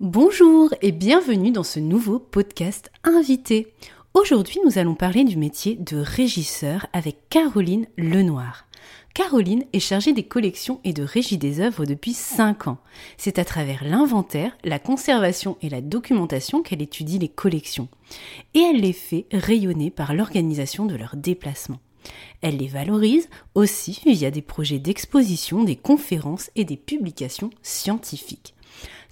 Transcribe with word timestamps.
Bonjour 0.00 0.72
et 0.80 0.92
bienvenue 0.92 1.50
dans 1.50 1.62
ce 1.62 1.78
nouveau 1.78 2.18
podcast 2.18 2.90
invité. 3.04 3.74
Aujourd'hui, 4.14 4.58
nous 4.64 4.78
allons 4.78 4.94
parler 4.94 5.24
du 5.24 5.36
métier 5.36 5.76
de 5.76 5.98
régisseur 5.98 6.86
avec 6.94 7.28
Caroline 7.28 7.84
Lenoir. 7.98 8.64
Caroline 9.12 9.66
est 9.74 9.78
chargée 9.78 10.14
des 10.14 10.22
collections 10.22 10.80
et 10.84 10.94
de 10.94 11.02
régie 11.02 11.36
des 11.36 11.60
œuvres 11.60 11.84
depuis 11.84 12.14
5 12.14 12.68
ans. 12.68 12.78
C'est 13.18 13.38
à 13.38 13.44
travers 13.44 13.84
l'inventaire, 13.84 14.56
la 14.64 14.78
conservation 14.78 15.58
et 15.60 15.68
la 15.68 15.82
documentation 15.82 16.62
qu'elle 16.62 16.80
étudie 16.80 17.18
les 17.18 17.28
collections. 17.28 17.88
Et 18.54 18.60
elle 18.60 18.80
les 18.80 18.94
fait 18.94 19.26
rayonner 19.30 19.90
par 19.90 20.14
l'organisation 20.14 20.86
de 20.86 20.94
leurs 20.94 21.16
déplacements. 21.16 21.80
Elle 22.40 22.56
les 22.56 22.68
valorise 22.68 23.28
aussi 23.54 24.00
via 24.06 24.30
des 24.30 24.40
projets 24.40 24.78
d'exposition, 24.78 25.62
des 25.62 25.76
conférences 25.76 26.50
et 26.56 26.64
des 26.64 26.78
publications 26.78 27.50
scientifiques. 27.60 28.54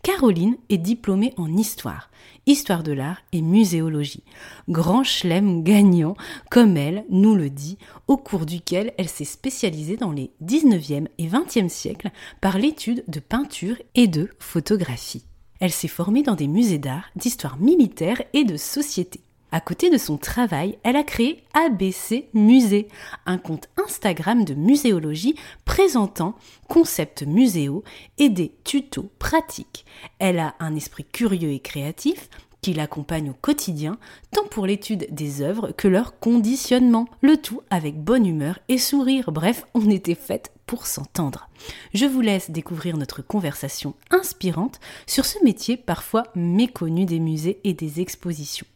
Caroline 0.02 0.56
est 0.68 0.78
diplômée 0.78 1.34
en 1.36 1.56
histoire, 1.56 2.10
histoire 2.46 2.82
de 2.82 2.92
l'art 2.92 3.20
et 3.32 3.42
muséologie. 3.42 4.22
Grand 4.68 5.04
chelem 5.04 5.62
gagnant, 5.62 6.16
comme 6.50 6.76
elle 6.76 7.04
nous 7.10 7.34
le 7.34 7.50
dit, 7.50 7.78
au 8.06 8.16
cours 8.16 8.46
duquel 8.46 8.94
elle 8.96 9.08
s'est 9.08 9.24
spécialisée 9.24 9.96
dans 9.96 10.12
les 10.12 10.30
19e 10.42 11.08
et 11.18 11.26
20e 11.26 11.68
siècles 11.68 12.10
par 12.40 12.58
l'étude 12.58 13.04
de 13.08 13.20
peinture 13.20 13.76
et 13.94 14.06
de 14.06 14.30
photographie. 14.38 15.24
Elle 15.60 15.72
s'est 15.72 15.88
formée 15.88 16.22
dans 16.22 16.36
des 16.36 16.48
musées 16.48 16.78
d'art, 16.78 17.10
d'histoire 17.16 17.58
militaire 17.58 18.22
et 18.32 18.44
de 18.44 18.56
société. 18.56 19.20
À 19.50 19.60
côté 19.60 19.88
de 19.88 19.96
son 19.96 20.18
travail, 20.18 20.78
elle 20.82 20.96
a 20.96 21.02
créé 21.02 21.42
ABC 21.54 22.28
Musée, 22.34 22.88
un 23.24 23.38
compte 23.38 23.68
Instagram 23.82 24.44
de 24.44 24.52
muséologie 24.52 25.36
présentant 25.64 26.34
concepts 26.68 27.22
muséaux 27.22 27.82
et 28.18 28.28
des 28.28 28.52
tutos 28.64 29.10
pratiques. 29.18 29.86
Elle 30.18 30.38
a 30.38 30.54
un 30.60 30.76
esprit 30.76 31.04
curieux 31.04 31.50
et 31.50 31.60
créatif 31.60 32.28
qui 32.60 32.74
l'accompagne 32.74 33.30
au 33.30 33.34
quotidien, 33.34 33.98
tant 34.32 34.44
pour 34.44 34.66
l'étude 34.66 35.06
des 35.10 35.40
œuvres 35.42 35.72
que 35.72 35.88
leur 35.88 36.18
conditionnement, 36.18 37.08
le 37.22 37.36
tout 37.36 37.62
avec 37.70 38.02
bonne 38.02 38.26
humeur 38.26 38.58
et 38.68 38.78
sourire. 38.78 39.30
Bref, 39.30 39.64
on 39.74 39.88
était 39.88 40.14
faite 40.14 40.52
pour 40.66 40.86
s'entendre. 40.86 41.48
Je 41.94 42.04
vous 42.04 42.20
laisse 42.20 42.50
découvrir 42.50 42.96
notre 42.96 43.22
conversation 43.22 43.94
inspirante 44.10 44.80
sur 45.06 45.24
ce 45.24 45.42
métier 45.42 45.76
parfois 45.76 46.24
méconnu 46.34 47.06
des 47.06 47.20
musées 47.20 47.60
et 47.64 47.74
des 47.74 48.00
expositions. 48.00 48.66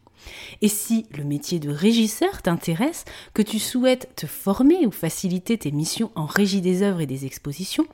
Et 0.61 0.69
si 0.69 1.07
le 1.17 1.25
métier 1.25 1.59
de 1.59 1.71
régisseur 1.71 2.43
t'intéresse, 2.43 3.05
que 3.35 3.43
tu 3.43 3.59
souhaites 3.59 4.11
te 4.17 4.27
former 4.27 4.87
ou 4.87 4.91
faciliter 4.91 5.59
tes 5.59 5.73
missions 5.73 6.11
en 6.15 6.27
régie 6.27 6.61
des 6.61 6.83
œuvres 6.83 7.01
et 7.01 7.07
des 7.07 7.27
expositions, 7.27 7.87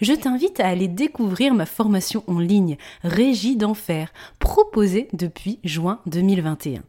je 0.00 0.12
t'invite 0.12 0.60
à 0.60 0.68
aller 0.68 0.88
découvrir 0.88 1.54
ma 1.54 1.66
formation 1.66 2.24
en 2.26 2.38
ligne 2.38 2.76
Régie 3.02 3.56
d'enfer, 3.56 4.12
proposée 4.38 5.08
depuis 5.12 5.58
juin 5.64 6.00
2021. 6.06 6.82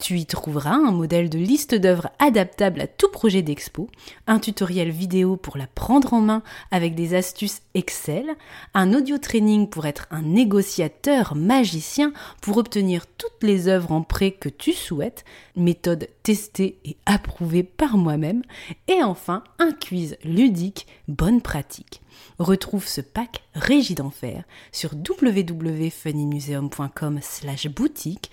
Tu 0.00 0.18
y 0.18 0.26
trouveras 0.26 0.74
un 0.74 0.92
modèle 0.92 1.30
de 1.30 1.38
liste 1.38 1.74
d'œuvres 1.74 2.10
adaptable 2.18 2.80
à 2.80 2.86
tout 2.86 3.08
projet 3.10 3.42
d'expo, 3.42 3.88
un 4.26 4.38
tutoriel 4.38 4.90
vidéo 4.90 5.36
pour 5.36 5.56
la 5.56 5.66
prendre 5.66 6.12
en 6.12 6.20
main 6.20 6.42
avec 6.70 6.94
des 6.94 7.14
astuces 7.14 7.62
Excel, 7.74 8.26
un 8.74 8.94
audio 8.94 9.18
training 9.18 9.68
pour 9.68 9.86
être 9.86 10.06
un 10.10 10.22
négociateur 10.22 11.34
magicien 11.34 12.12
pour 12.40 12.56
obtenir 12.56 13.06
toutes 13.06 13.42
les 13.42 13.68
œuvres 13.68 13.92
en 13.92 14.02
prêt 14.02 14.30
tu 14.48 14.72
souhaites, 14.72 15.24
méthode 15.56 16.08
testée 16.22 16.78
et 16.84 16.96
approuvée 17.06 17.62
par 17.62 17.96
moi-même, 17.96 18.42
et 18.88 19.02
enfin 19.02 19.42
un 19.58 19.72
quiz 19.72 20.18
ludique 20.24 20.86
bonne 21.08 21.40
pratique. 21.40 22.02
Retrouve 22.38 22.86
ce 22.86 23.00
pack 23.00 23.42
Régie 23.54 23.94
d'enfer 23.94 24.44
sur 24.72 24.92
www.funnymuseum.com 24.94 27.20
slash 27.22 27.68
boutique 27.68 28.30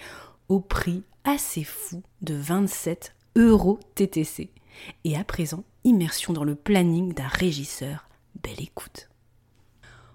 au 0.49 0.59
prix 0.59 1.03
assez 1.23 1.63
fou 1.63 2.03
de 2.21 2.33
27 2.33 3.15
euros 3.35 3.79
TTC. 3.95 4.49
Et 5.03 5.17
à 5.17 5.23
présent, 5.23 5.63
immersion 5.83 6.33
dans 6.33 6.43
le 6.43 6.55
planning 6.55 7.13
d'un 7.13 7.27
régisseur. 7.27 8.07
Belle 8.41 8.61
écoute. 8.61 9.10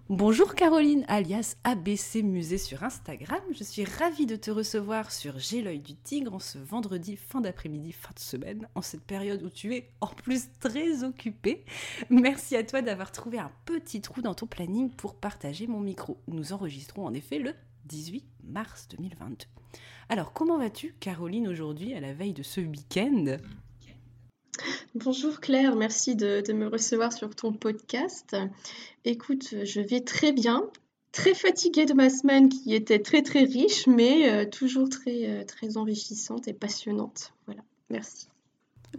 Bonjour 0.09 0.55
Caroline, 0.55 1.05
alias 1.09 1.57
ABC 1.65 2.23
Musée 2.23 2.59
sur 2.59 2.85
Instagram. 2.85 3.41
Je 3.51 3.65
suis 3.65 3.85
ravie 3.85 4.27
de 4.27 4.37
te 4.37 4.53
recevoir 4.53 5.11
sur 5.11 5.41
J'ai 5.41 5.63
l'œil 5.63 5.81
du 5.81 5.97
tigre 5.97 6.33
en 6.33 6.39
ce 6.39 6.59
vendredi 6.59 7.17
fin 7.17 7.41
d'après-midi, 7.41 7.91
fin 7.91 8.13
de 8.15 8.21
semaine, 8.21 8.69
en 8.77 8.83
cette 8.83 9.03
période 9.03 9.43
où 9.43 9.51
tu 9.51 9.75
es 9.75 9.91
en 10.01 10.07
plus 10.07 10.45
très 10.61 11.03
occupée. 11.03 11.65
Merci 12.09 12.55
à 12.55 12.63
toi 12.63 12.83
d'avoir 12.83 13.11
trouvé 13.11 13.41
un 13.41 13.51
petit 13.65 14.01
trou 14.01 14.23
dans 14.23 14.35
ton 14.35 14.47
planning 14.47 14.91
pour 14.91 15.17
partager 15.17 15.67
mon 15.67 15.81
micro. 15.81 16.19
Nous 16.29 16.53
enregistrons 16.53 17.05
en 17.05 17.13
effet 17.13 17.41
le 17.41 17.53
18 17.87 18.25
mars 18.45 18.87
2022. 18.97 19.47
Alors 20.09 20.33
comment 20.33 20.59
vas-tu 20.59 20.95
Caroline 21.01 21.49
aujourd'hui 21.49 21.95
à 21.95 22.01
la 22.01 22.13
veille 22.13 22.33
de 22.33 22.45
ce 22.45 22.61
week-end? 22.61 23.39
Bonjour 24.95 25.41
Claire, 25.41 25.77
merci 25.77 26.17
de, 26.17 26.53
me 26.53 26.67
recevoir 26.67 27.13
sur 27.13 27.35
ton 27.35 27.53
podcast. 27.53 28.37
Écoute, 29.05 29.55
je 29.65 29.81
vais 29.81 30.01
très 30.01 30.33
bien, 30.33 30.65
très 31.13 31.35
fatiguée 31.35 31.87
de 31.87 31.95
ma 31.95 32.11
semaine 32.11 32.49
qui 32.49 32.75
était 32.75 33.01
très 33.01 33.23
très 33.23 33.45
riche, 33.45 33.87
mais 33.87 34.31
euh, 34.31 34.49
toujours 34.49 34.89
très, 34.89 35.29
euh, 35.29 35.45
très 35.45 35.77
enrichissante 35.77 36.49
et 36.49 36.53
passionnante. 36.53 37.33
Voilà, 37.47 37.63
merci. 37.91 38.29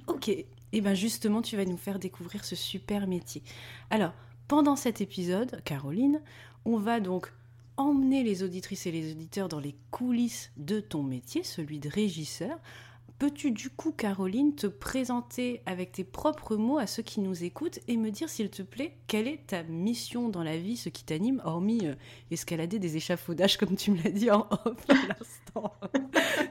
Ok, 0.07 0.29
et 0.29 0.47
eh 0.73 0.81
bien 0.81 0.93
justement, 0.93 1.41
tu 1.41 1.55
vas 1.57 1.65
nous 1.65 1.77
faire 1.77 1.99
découvrir 1.99 2.45
ce 2.45 2.55
super 2.55 3.07
métier. 3.07 3.41
Alors, 3.89 4.13
pendant 4.47 4.75
cet 4.75 5.01
épisode, 5.01 5.61
Caroline, 5.63 6.21
on 6.65 6.77
va 6.77 6.99
donc 6.99 7.31
emmener 7.77 8.23
les 8.23 8.43
auditrices 8.43 8.85
et 8.87 8.91
les 8.91 9.11
auditeurs 9.11 9.49
dans 9.49 9.59
les 9.59 9.75
coulisses 9.91 10.51
de 10.57 10.79
ton 10.79 11.03
métier, 11.03 11.43
celui 11.43 11.79
de 11.79 11.89
régisseur, 11.89 12.59
Peux-tu 13.19 13.49
du 13.49 13.71
coup, 13.71 13.91
Caroline, 13.91 14.53
te 14.53 14.67
présenter 14.67 15.61
avec 15.65 15.91
tes 15.91 16.03
propres 16.03 16.55
mots 16.55 16.77
à 16.77 16.85
ceux 16.85 17.01
qui 17.01 17.19
nous 17.19 17.43
écoutent 17.43 17.79
et 17.87 17.97
me 17.97 18.11
dire, 18.11 18.29
s'il 18.29 18.51
te 18.51 18.61
plaît, 18.61 18.95
quelle 19.07 19.27
est 19.27 19.47
ta 19.47 19.63
mission 19.63 20.29
dans 20.29 20.43
la 20.43 20.57
vie, 20.57 20.77
ce 20.77 20.89
qui 20.89 21.03
t'anime, 21.03 21.41
hormis 21.43 21.87
euh, 21.87 21.95
escalader 22.29 22.77
des 22.77 22.95
échafaudages, 22.95 23.57
comme 23.59 23.75
tu 23.75 23.89
me 23.89 24.03
l'as 24.03 24.11
dit 24.11 24.29
en 24.29 24.47
off 24.51 24.85
à 24.89 24.93
l'instant? 24.93 25.73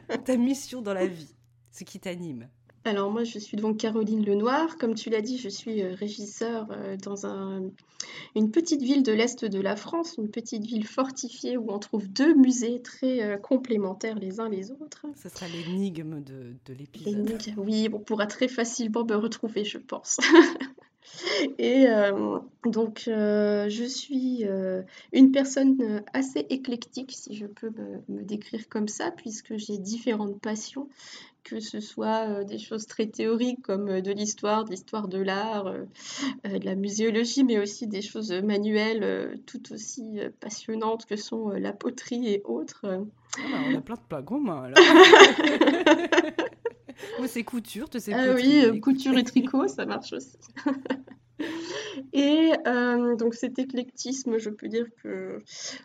Ta 0.24 0.36
mission 0.36 0.82
dans 0.82 0.94
la 0.94 1.06
vie, 1.06 1.32
ce 1.70 1.84
qui 1.84 2.00
t'anime 2.00 2.48
alors 2.86 3.10
moi, 3.10 3.24
je 3.24 3.38
suis 3.38 3.56
donc 3.56 3.78
Caroline 3.78 4.24
Lenoir. 4.24 4.76
Comme 4.78 4.94
tu 4.94 5.10
l'as 5.10 5.20
dit, 5.20 5.38
je 5.38 5.48
suis 5.48 5.82
euh, 5.82 5.94
régisseur 5.94 6.68
euh, 6.70 6.96
dans 6.96 7.26
une 8.34 8.50
petite 8.50 8.82
ville 8.82 9.02
de 9.02 9.12
l'Est 9.12 9.44
de 9.44 9.60
la 9.60 9.76
France, 9.76 10.16
une 10.18 10.30
petite 10.30 10.64
ville 10.64 10.86
fortifiée 10.86 11.56
où 11.56 11.70
on 11.70 11.78
trouve 11.78 12.08
deux 12.08 12.34
musées 12.34 12.80
très 12.82 13.22
euh, 13.22 13.36
complémentaires 13.36 14.18
les 14.18 14.40
uns 14.40 14.48
les 14.48 14.70
autres. 14.70 15.06
Ce 15.16 15.28
sera 15.28 15.48
l'énigme 15.48 16.22
de, 16.22 16.54
de 16.66 16.74
l'épisode. 16.74 17.38
Oui, 17.56 17.88
on 17.92 17.98
pourra 17.98 18.26
très 18.26 18.48
facilement 18.48 19.04
me 19.04 19.16
retrouver, 19.16 19.64
je 19.64 19.78
pense. 19.78 20.18
Et 21.58 21.86
donc, 22.64 23.02
je 23.06 23.84
suis 23.86 24.44
une 25.12 25.32
personne 25.32 26.02
assez 26.12 26.46
éclectique, 26.50 27.12
si 27.12 27.36
je 27.36 27.46
peux 27.46 27.70
me 28.08 28.22
décrire 28.22 28.68
comme 28.68 28.88
ça, 28.88 29.10
puisque 29.10 29.56
j'ai 29.56 29.78
différentes 29.78 30.40
passions 30.40 30.88
que 31.46 31.60
ce 31.60 31.80
soit 31.80 32.28
euh, 32.28 32.44
des 32.44 32.58
choses 32.58 32.86
très 32.86 33.06
théoriques 33.06 33.62
comme 33.62 33.88
euh, 33.88 34.00
de 34.00 34.10
l'histoire, 34.10 34.64
de 34.64 34.70
l'histoire 34.70 35.06
de 35.08 35.18
l'art, 35.18 35.68
euh, 35.68 35.84
de 36.44 36.64
la 36.64 36.74
muséologie, 36.74 37.44
mais 37.44 37.58
aussi 37.58 37.86
des 37.86 38.02
choses 38.02 38.32
manuelles 38.32 39.38
tout 39.46 39.72
aussi 39.72 40.18
passionnantes 40.40 41.06
que 41.06 41.16
sont 41.16 41.50
la 41.50 41.72
poterie 41.72 42.28
et 42.28 42.42
autres. 42.44 42.84
Ah 42.84 43.42
bah, 43.50 43.58
on 43.70 43.74
a 43.76 43.80
plein 43.80 43.94
de 43.94 44.00
plats 44.08 44.24
mains 44.40 44.70
Moi, 47.18 47.28
c'est 47.28 47.44
couture, 47.44 47.88
tu 47.88 48.00
sais. 48.00 48.12
Ah 48.14 48.34
oui, 48.34 48.80
couture 48.80 49.16
et 49.16 49.24
tricot, 49.24 49.68
ça 49.68 49.86
marche 49.86 50.12
aussi. 50.12 50.38
Et 52.12 52.52
euh, 52.66 53.14
donc 53.16 53.34
cet 53.34 53.58
éclectisme, 53.58 54.38
je 54.38 54.48
peux 54.48 54.68
dire 54.68 54.86
que 55.02 55.42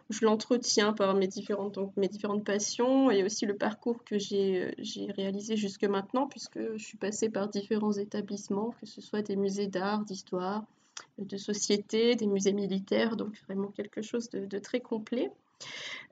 je 0.09 0.25
l'entretiens 0.25 0.93
par 0.93 1.13
mes 1.13 1.27
différentes, 1.27 1.75
donc, 1.75 1.95
mes 1.97 2.07
différentes 2.07 2.45
passions 2.45 3.11
et 3.11 3.23
aussi 3.23 3.45
le 3.45 3.55
parcours 3.55 4.03
que 4.03 4.17
j'ai 4.17 4.73
réalisé 5.17 5.57
jusque 5.57 5.83
maintenant, 5.83 6.27
puisque 6.27 6.59
je 6.77 6.83
suis 6.83 6.97
passée 6.97 7.29
par 7.29 7.49
différents 7.49 7.93
établissements, 7.93 8.73
que 8.79 8.85
ce 8.85 9.01
soit 9.01 9.21
des 9.21 9.35
musées 9.35 9.67
d'art, 9.67 10.05
d'histoire, 10.05 10.63
de 11.17 11.37
société, 11.37 12.15
des 12.15 12.27
musées 12.27 12.53
militaires, 12.53 13.17
donc 13.17 13.35
vraiment 13.47 13.67
quelque 13.67 14.01
chose 14.01 14.29
de 14.29 14.59
très 14.59 14.79
complet. 14.79 15.31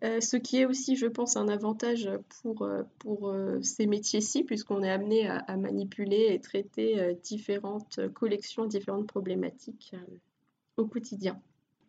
Euh, 0.04 0.22
ce 0.22 0.38
qui 0.38 0.58
est 0.58 0.66
aussi, 0.66 0.96
je 0.96 1.08
pense, 1.08 1.36
un 1.36 1.50
avantage 1.50 2.10
pour, 2.42 2.62
euh, 2.62 2.84
pour 3.00 3.30
euh, 3.30 3.62
ces 3.62 3.86
métiers-ci, 3.86 4.44
puisqu'on 4.44 4.82
est 4.82 4.90
amené 4.90 5.28
à, 5.28 5.58
manipuler 5.58 6.28
et 6.30 6.40
traiter 6.40 7.18
différentes 7.24 8.00
collections, 8.14 8.66
différentes 8.66 9.08
problématiques 9.08 9.94
au 10.78 10.86
quotidien. 10.86 11.40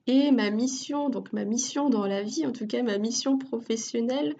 Et 0.07 0.33
ma 0.33 0.51
mission, 0.51 1.09
donc 1.09 1.33
ma 1.33 1.45
mission 1.45 1.89
dans 1.89 2.07
la 2.07 2.23
vie, 2.23 2.47
en 2.47 2.53
tout 2.53 2.67
cas 2.67 2.83
ma 2.83 2.99
mission 2.99 3.39
professionnelle, 3.39 4.35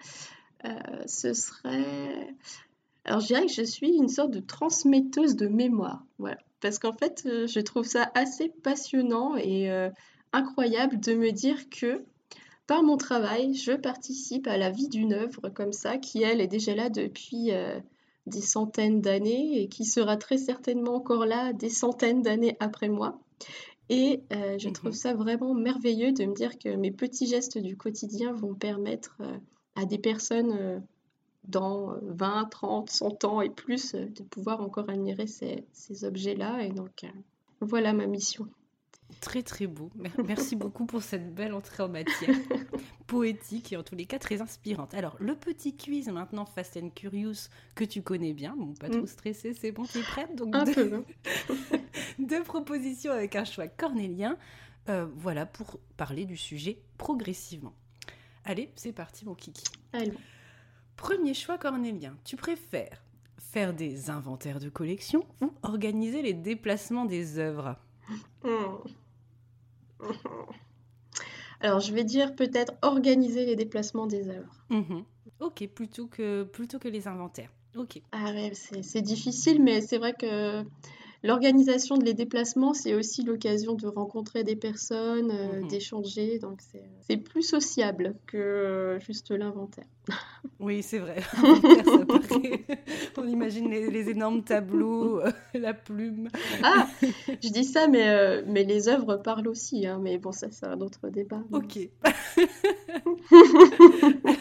ce 1.05 1.33
serait... 1.33 2.35
Alors 3.05 3.19
je 3.21 3.27
dirais 3.27 3.45
que 3.45 3.53
je 3.53 3.63
suis 3.63 3.95
une 3.95 4.09
sorte 4.09 4.31
de 4.31 4.41
transmetteuse 4.41 5.35
de 5.35 5.47
mémoire, 5.47 6.03
voilà. 6.19 6.37
Parce 6.59 6.77
qu'en 6.77 6.93
fait, 6.93 7.23
je 7.25 7.59
trouve 7.61 7.85
ça 7.85 8.11
assez 8.13 8.49
passionnant 8.49 9.35
et 9.37 9.69
incroyable 10.33 10.99
de 10.99 11.13
me 11.13 11.31
dire 11.31 11.69
que 11.69 12.03
par 12.67 12.83
mon 12.83 12.97
travail, 12.97 13.53
je 13.53 13.73
participe 13.73 14.47
à 14.47 14.57
la 14.57 14.69
vie 14.69 14.87
d'une 14.87 15.13
œuvre 15.13 15.49
comme 15.49 15.73
ça, 15.73 15.97
qui 15.97 16.23
elle 16.23 16.41
est 16.41 16.47
déjà 16.47 16.75
là 16.75 16.89
depuis 16.89 17.51
euh, 17.51 17.79
des 18.27 18.41
centaines 18.41 19.01
d'années 19.01 19.61
et 19.61 19.67
qui 19.67 19.85
sera 19.85 20.17
très 20.17 20.37
certainement 20.37 20.95
encore 20.95 21.25
là 21.25 21.53
des 21.53 21.69
centaines 21.69 22.21
d'années 22.21 22.55
après 22.59 22.89
moi. 22.89 23.19
Et 23.89 24.21
euh, 24.31 24.57
je 24.57 24.69
trouve 24.69 24.91
mhm. 24.91 24.97
ça 24.97 25.13
vraiment 25.13 25.53
merveilleux 25.53 26.13
de 26.13 26.25
me 26.25 26.33
dire 26.33 26.57
que 26.57 26.69
mes 26.69 26.91
petits 26.91 27.27
gestes 27.27 27.57
du 27.57 27.75
quotidien 27.75 28.31
vont 28.31 28.53
permettre 28.53 29.17
euh, 29.19 29.37
à 29.75 29.85
des 29.85 29.97
personnes 29.97 30.81
dans 31.45 31.95
20, 32.03 32.45
30, 32.51 32.89
100 32.89 33.23
ans 33.25 33.41
et 33.41 33.49
plus 33.49 33.93
de 33.93 34.23
pouvoir 34.23 34.61
encore 34.61 34.89
admirer 34.89 35.27
ces, 35.27 35.65
ces 35.73 36.05
objets-là. 36.05 36.63
Et 36.63 36.69
donc, 36.69 37.05
voilà 37.61 37.93
ma 37.93 38.05
mission. 38.05 38.47
Très 39.19 39.43
très 39.43 39.67
beau. 39.67 39.89
Merci 40.25 40.55
beaucoup 40.55 40.85
pour 40.85 41.03
cette 41.03 41.33
belle 41.33 41.53
entrée 41.53 41.83
en 41.83 41.89
matière. 41.89 42.35
Poétique 43.07 43.73
et 43.73 43.77
en 43.77 43.83
tous 43.83 43.95
les 43.95 44.05
cas 44.05 44.19
très 44.19 44.41
inspirante. 44.41 44.93
Alors, 44.93 45.17
le 45.19 45.35
petit 45.35 45.75
quiz 45.75 46.07
maintenant, 46.09 46.45
Fast 46.45 46.77
and 46.77 46.89
Curious, 46.91 47.49
que 47.75 47.83
tu 47.83 48.01
connais 48.01 48.33
bien. 48.33 48.55
Bon, 48.57 48.73
pas 48.73 48.89
trop 48.89 49.01
mm. 49.01 49.07
stressé, 49.07 49.53
c'est 49.53 49.71
bon, 49.71 49.83
tu 49.83 49.99
es 49.99 50.03
prête 50.03 50.35
Donc, 50.35 50.55
deux... 50.65 51.03
deux... 52.19 52.43
propositions 52.43 53.11
avec 53.11 53.35
un 53.35 53.43
choix 53.43 53.67
cornélien. 53.67 54.37
Euh, 54.89 55.07
voilà, 55.17 55.45
pour 55.45 55.79
parler 55.97 56.25
du 56.25 56.37
sujet 56.37 56.81
progressivement. 56.97 57.73
Allez, 58.45 58.71
c'est 58.75 58.93
parti, 58.93 59.25
mon 59.25 59.35
kiki. 59.35 59.63
Allez. 59.93 60.13
Premier 60.95 61.33
choix 61.33 61.57
cornélien. 61.57 62.17
Tu 62.23 62.35
préfères 62.35 63.03
faire 63.37 63.73
des 63.73 64.09
inventaires 64.09 64.59
de 64.59 64.69
collection 64.69 65.25
ou 65.41 65.51
organiser 65.63 66.21
les 66.21 66.33
déplacements 66.33 67.05
des 67.05 67.37
œuvres? 67.37 67.75
Hmm. 68.43 68.77
Alors, 71.61 71.79
je 71.79 71.93
vais 71.93 72.03
dire 72.03 72.35
peut-être 72.35 72.73
organiser 72.81 73.45
les 73.45 73.55
déplacements 73.55 74.07
des 74.07 74.29
œuvres. 74.29 74.65
Mhm. 74.69 75.03
Ok, 75.39 75.67
plutôt 75.67 76.07
que, 76.07 76.43
plutôt 76.43 76.79
que 76.79 76.87
les 76.87 77.07
inventaires. 77.07 77.51
Ok. 77.75 78.01
Ah 78.11 78.31
ouais, 78.31 78.51
c'est 78.53 79.01
difficile, 79.01 79.61
mais 79.61 79.81
c'est 79.81 79.97
vrai 79.97 80.13
que 80.13 80.63
L'organisation 81.23 81.97
de 81.97 82.03
les 82.03 82.15
déplacements, 82.15 82.73
c'est 82.73 82.95
aussi 82.95 83.23
l'occasion 83.23 83.75
de 83.75 83.85
rencontrer 83.85 84.43
des 84.43 84.55
personnes, 84.55 85.29
euh, 85.29 85.61
mhm. 85.61 85.67
d'échanger, 85.67 86.39
donc 86.39 86.61
c'est 87.01 87.17
plus 87.17 87.43
sociable 87.43 88.15
que 88.25 88.37
euh, 88.37 88.99
juste 88.99 89.31
l'inventaire. 89.31 89.85
Oui, 90.59 90.83
c'est 90.83 90.99
vrai. 90.99 91.17
On 93.17 93.27
imagine 93.27 93.69
les, 93.69 94.09
énormes 94.09 94.43
tableaux, 94.43 95.19
euh, 95.19 95.31
la 95.53 95.73
plume. 95.73 96.29
Ah, 96.63 96.87
je 97.01 97.49
dis 97.49 97.63
ça, 97.63 97.87
mais, 97.87 98.43
mais 98.43 98.63
les 98.63 98.87
œuvres 98.87 99.17
parlent 99.17 99.47
aussi, 99.47 99.87
hein, 99.87 99.99
mais 100.01 100.17
bon, 100.19 100.31
ça 100.31 100.47
c'est 100.51 100.67
un 100.67 100.79
autre 100.81 101.09
débat. 101.09 101.43
Ok. 101.51 101.79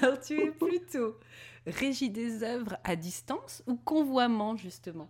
Alors 0.03 0.21
tu 0.21 0.41
es 0.43 0.51
plutôt 0.51 1.17
régie 1.67 2.11
des 2.11 2.43
œuvres 2.43 2.77
à 2.85 2.97
distance 2.97 3.63
ou 3.67 3.77
convoiement, 3.77 4.57
justement? 4.57 5.09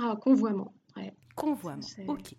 Ah, 0.00 0.16
convoiement. 0.20 0.72
Ouais. 0.96 1.12
Convoiement, 1.34 1.86
ok. 2.08 2.34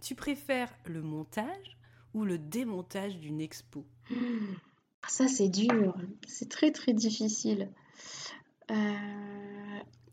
Tu 0.00 0.14
préfères 0.14 0.72
le 0.84 1.02
montage 1.02 1.78
ou 2.14 2.24
le 2.24 2.38
démontage 2.38 3.18
d'une 3.18 3.40
expo? 3.40 3.84
Ah, 4.10 5.08
Ça, 5.08 5.28
c'est 5.28 5.48
dur. 5.48 5.96
C'est 6.26 6.48
très, 6.48 6.70
très 6.70 6.92
difficile. 6.92 7.70
Euh, 8.70 8.74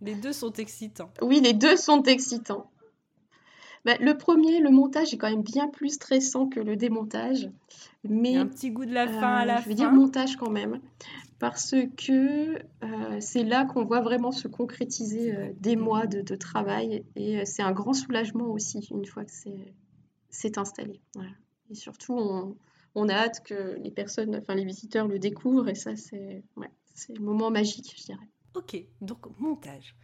les 0.01 0.15
deux 0.15 0.33
sont 0.33 0.53
excitants. 0.53 1.11
Oui, 1.21 1.41
les 1.41 1.53
deux 1.53 1.77
sont 1.77 2.03
excitants. 2.03 2.71
Bah, 3.85 3.95
le 3.99 4.17
premier, 4.17 4.59
le 4.59 4.71
montage 4.71 5.13
est 5.13 5.17
quand 5.17 5.29
même 5.29 5.43
bien 5.43 5.67
plus 5.67 5.89
stressant 5.89 6.47
que 6.47 6.59
le 6.59 6.75
démontage. 6.75 7.49
Mais, 8.03 8.35
un 8.35 8.47
petit 8.47 8.71
goût 8.71 8.85
de 8.85 8.93
la 8.93 9.07
fin 9.07 9.35
à 9.35 9.45
la 9.45 9.57
fin. 9.57 9.61
Je 9.63 9.69
vais 9.69 9.75
dire 9.75 9.91
montage 9.91 10.35
quand 10.37 10.49
même 10.49 10.79
parce 11.39 11.75
que 11.97 12.55
euh, 12.55 13.19
c'est 13.19 13.43
là 13.43 13.65
qu'on 13.65 13.83
voit 13.83 14.01
vraiment 14.01 14.31
se 14.31 14.47
concrétiser 14.47 15.35
euh, 15.35 15.51
des 15.59 15.75
mois 15.75 16.07
de, 16.07 16.35
travail 16.35 17.03
et 17.15 17.39
euh, 17.39 17.43
c'est 17.45 17.61
un 17.61 17.71
grand 17.71 17.93
soulagement 17.93 18.47
aussi 18.47 18.87
une 18.91 19.05
fois 19.05 19.25
que 19.25 19.31
c'est 20.29 20.57
installé. 20.57 21.01
Et 21.69 21.75
surtout, 21.75 22.55
on, 22.95 23.09
a 23.09 23.13
hâte 23.13 23.43
que 23.43 23.77
les 23.81 23.91
personnes, 23.91 24.35
enfin 24.35 24.55
les 24.55 24.65
visiteurs 24.65 25.07
le 25.07 25.19
découvrent 25.19 25.69
et 25.69 25.75
ça, 25.75 25.95
c'est 25.95 26.43
ouais, 26.55 26.71
le 27.09 27.19
moment 27.19 27.51
magique, 27.51 27.93
je 27.97 28.05
dirais. 28.05 28.29
Ok, 28.53 28.77
donc 29.01 29.27
montage. 29.39 29.95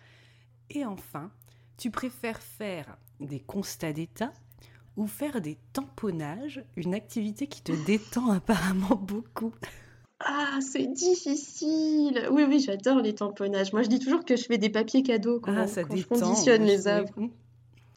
Et 0.69 0.85
enfin, 0.85 1.31
tu 1.77 1.91
préfères 1.91 2.41
faire 2.41 2.97
des 3.27 3.39
constats 3.39 3.94
d'état 3.94 4.33
ou 4.97 5.07
faire 5.07 5.41
des 5.41 5.57
tamponnages, 5.74 6.63
une 6.75 6.93
activité 6.93 7.48
qui 7.48 7.62
te 7.62 7.72
détend 7.86 8.31
apparemment 8.31 8.95
beaucoup 8.95 9.53
ah, 10.24 10.60
c'est 10.62 10.86
difficile. 10.86 12.27
Oui, 12.31 12.43
oui, 12.48 12.60
j'adore 12.60 13.00
les 13.00 13.15
tamponnages. 13.15 13.74
Moi, 13.74 13.81
je 13.81 13.88
dis 13.89 13.98
toujours 13.98 14.24
que 14.24 14.36
je 14.36 14.43
fais 14.43 14.60
des 14.60 14.69
papiers 14.69 15.01
cadeaux 15.01 15.39
quand, 15.39 15.55
ah, 15.57 15.65
ça 15.65 15.81
je 15.81 16.03
conditionne 16.03 16.63
les 16.63 16.88
œuvres. 16.88 17.10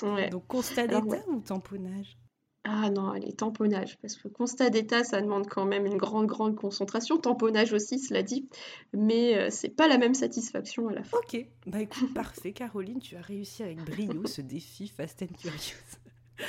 Ouais. 0.03 0.31
Donc, 0.31 0.47
constat 0.47 0.87
d'état 0.87 1.23
ou 1.29 1.41
tamponnage? 1.41 2.17
Ah 2.65 2.89
non, 2.89 3.13
les 3.13 3.33
tamponnages. 3.33 3.99
Parce 3.99 4.17
que 4.17 4.29
constat 4.29 4.71
d'état, 4.71 5.05
ça 5.05 5.21
demande 5.21 5.47
quand 5.47 5.67
même 5.67 5.85
une 5.85 5.99
grande, 5.99 6.27
grande 6.27 6.57
concentration. 6.57 7.19
Tamponnage 7.19 7.75
aussi, 7.75 7.99
cela 7.99 8.23
dit. 8.23 8.49
Mais 8.95 9.37
euh, 9.37 9.49
c'est 9.51 9.69
pas 9.69 9.87
la 9.87 9.99
même 9.99 10.15
satisfaction 10.15 10.89
à 10.89 10.95
la 10.95 11.05
fin. 11.05 11.19
Ok, 11.19 11.47
bah 11.67 11.83
écoute, 11.83 12.15
parfait. 12.15 12.53
Caroline, 12.53 13.01
tu 13.01 13.17
as 13.17 13.21
réussi 13.21 13.63
avec 13.63 13.85
brio 13.85 14.27
ce 14.27 14.41
défi 14.41 14.89
Fast 14.89 15.23
and 15.23 15.35
Curious. 15.39 16.49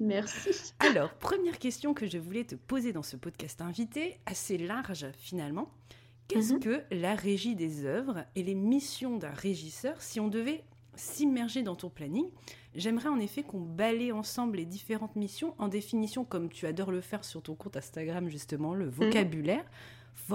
Merci. 0.00 0.74
Alors, 0.78 1.12
première 1.14 1.58
question 1.58 1.92
que 1.94 2.06
je 2.06 2.18
voulais 2.18 2.44
te 2.44 2.54
poser 2.54 2.92
dans 2.92 3.02
ce 3.02 3.16
podcast 3.16 3.60
invité, 3.60 4.18
assez 4.26 4.58
large 4.58 5.06
finalement. 5.16 5.70
Qu'est-ce 6.28 6.54
mhm. 6.54 6.60
que 6.60 6.82
la 6.90 7.14
régie 7.14 7.56
des 7.56 7.84
œuvres 7.84 8.24
et 8.36 8.42
les 8.42 8.54
missions 8.54 9.16
d'un 9.16 9.30
régisseur 9.30 10.00
si 10.02 10.20
on 10.20 10.28
devait 10.28 10.62
s'immerger 10.98 11.62
dans 11.62 11.76
ton 11.76 11.88
planning 11.88 12.26
J'aimerais 12.74 13.08
en 13.08 13.18
effet 13.18 13.42
qu'on 13.42 13.60
balaye 13.60 14.12
ensemble 14.12 14.58
les 14.58 14.64
différentes 14.64 15.16
missions 15.16 15.54
en 15.58 15.68
définition, 15.68 16.24
comme 16.24 16.48
tu 16.48 16.66
adores 16.66 16.92
le 16.92 17.00
faire 17.00 17.24
sur 17.24 17.42
ton 17.42 17.54
compte 17.54 17.76
Instagram 17.76 18.28
justement, 18.28 18.74
le 18.74 18.86
mhm. 18.86 18.90
vocabulaire. 18.92 19.64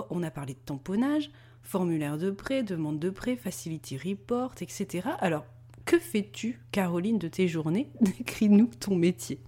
On 0.09 0.23
a 0.23 0.31
parlé 0.31 0.53
de 0.53 0.59
tamponnage, 0.59 1.29
formulaire 1.61 2.17
de 2.17 2.31
prêt, 2.31 2.63
demande 2.63 2.99
de 2.99 3.09
prêt, 3.09 3.35
facility 3.35 3.97
report, 3.97 4.55
etc. 4.61 5.07
Alors, 5.19 5.45
que 5.85 5.99
fais-tu, 5.99 6.59
Caroline, 6.71 7.19
de 7.19 7.27
tes 7.27 7.47
journées? 7.47 7.89
Décris-nous 8.01 8.67
ton 8.79 8.95
métier. 8.95 9.39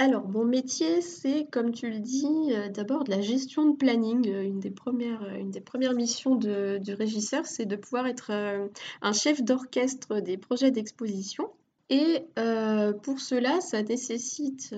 Alors, 0.00 0.28
mon 0.28 0.44
métier, 0.44 1.00
c'est, 1.00 1.48
comme 1.50 1.72
tu 1.72 1.90
le 1.90 1.98
dis, 1.98 2.52
euh, 2.52 2.68
d'abord 2.68 3.02
de 3.02 3.10
la 3.10 3.20
gestion 3.20 3.68
de 3.68 3.76
planning. 3.76 4.28
Euh, 4.28 4.44
une 4.44 4.60
des 4.60 4.70
premières, 4.70 5.24
euh, 5.24 5.40
une 5.40 5.50
des 5.50 5.60
premières 5.60 5.92
missions 5.92 6.36
du 6.36 6.94
régisseur, 6.94 7.46
c'est 7.46 7.66
de 7.66 7.74
pouvoir 7.74 8.06
être 8.06 8.30
un 9.02 9.12
chef 9.12 9.42
d'orchestre 9.42 10.20
des 10.20 10.36
projets 10.36 10.70
d'exposition. 10.70 11.50
Et 11.90 12.26
pour 13.02 13.18
cela, 13.18 13.60
ça 13.60 13.82
nécessite, 13.82 14.74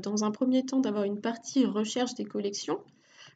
dans 0.00 0.22
un 0.22 0.30
premier 0.30 0.64
temps, 0.64 0.78
d'avoir 0.78 1.02
une 1.02 1.20
partie 1.20 1.66
recherche 1.66 2.14
des 2.14 2.24
collections 2.24 2.78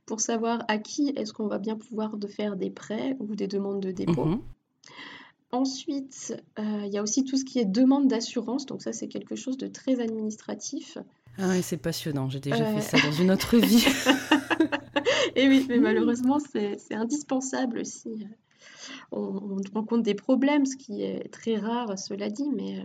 pour 0.06 0.20
savoir 0.20 0.64
à 0.68 0.78
qui 0.78 1.12
est-ce 1.16 1.32
qu'on 1.32 1.48
va 1.48 1.58
bien 1.58 1.76
pouvoir 1.76 2.16
de 2.16 2.28
faire 2.28 2.54
des 2.56 2.70
prêts 2.70 3.16
ou 3.18 3.34
des 3.34 3.48
demandes 3.48 3.80
de 3.80 3.90
dépôt. 3.90 4.26
Mhm. 4.26 4.40
Ensuite, 5.52 6.34
euh, 6.58 6.82
il 6.84 6.92
y 6.92 6.98
a 6.98 7.02
aussi 7.02 7.24
tout 7.24 7.36
ce 7.36 7.44
qui 7.44 7.58
est 7.58 7.64
demande 7.64 8.08
d'assurance. 8.08 8.66
Donc 8.66 8.82
ça, 8.82 8.92
c'est 8.92 9.08
quelque 9.08 9.36
chose 9.36 9.56
de 9.56 9.68
très 9.68 10.00
administratif. 10.00 10.98
Ah 11.38 11.48
oui, 11.50 11.62
c'est 11.62 11.76
passionnant. 11.76 12.28
J'ai 12.28 12.40
déjà 12.40 12.64
fait 12.64 12.80
ça 12.80 12.98
dans 13.06 13.12
une 13.12 13.30
autre 13.30 13.56
vie. 13.58 13.86
Et 15.34 15.48
oui, 15.48 15.66
mais 15.68 15.78
malheureusement, 15.78 16.38
c'est 16.38 16.94
indispensable 16.94 17.84
si 17.84 18.08
euh, 18.08 18.26
on, 19.12 19.58
rencontre 19.74 20.02
des 20.02 20.14
problèmes, 20.14 20.64
ce 20.64 20.76
qui 20.76 21.02
est 21.02 21.30
très 21.30 21.56
rare, 21.56 21.98
cela 21.98 22.30
dit. 22.30 22.48
Mais, 22.54 22.80
euh, 22.80 22.84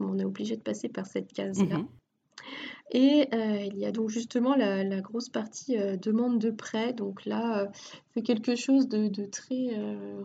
On 0.00 0.18
est 0.18 0.24
obligé 0.24 0.56
de 0.56 0.62
passer 0.62 0.88
par 0.88 1.06
cette 1.06 1.32
case-là. 1.32 1.78
Mhm. 1.78 1.88
Et 2.90 3.28
euh, 3.32 3.56
il 3.64 3.78
y 3.78 3.86
a 3.86 3.92
donc 3.92 4.10
justement 4.10 4.54
la, 4.54 5.00
grosse 5.00 5.28
partie 5.28 5.78
euh, 5.78 5.96
demande 5.96 6.38
de 6.38 6.50
prêt. 6.50 6.92
Donc 6.92 7.24
là, 7.24 7.60
euh, 7.60 7.66
c'est 8.14 8.22
quelque 8.22 8.54
chose 8.54 8.88
de, 8.88 9.24
très 9.24 9.70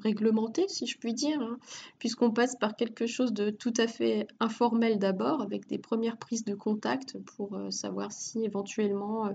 réglementé, 0.03 0.65
si 0.67 0.85
je 0.85 0.97
puis 0.99 1.13
dire, 1.13 1.41
hein, 1.41 1.57
puisqu'on 1.97 2.29
passe 2.29 2.55
par 2.55 2.75
quelque 2.75 3.07
chose 3.07 3.33
de 3.33 3.49
tout 3.49 3.73
à 3.77 3.87
fait 3.87 4.27
informel 4.39 4.99
d'abord, 4.99 5.41
avec 5.41 5.67
des 5.67 5.79
premières 5.79 6.17
prises 6.17 6.45
de 6.45 6.53
contact 6.53 7.17
pour 7.17 7.59
savoir 7.71 8.11
si 8.11 8.43
éventuellement 8.43 9.31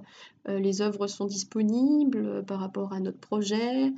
les 0.46 0.82
œuvres 0.82 1.08
sont 1.08 1.24
disponibles 1.24 2.44
par 2.44 2.60
rapport 2.60 2.92
à 2.92 3.00
notre 3.00 3.18
projet, 3.18 3.92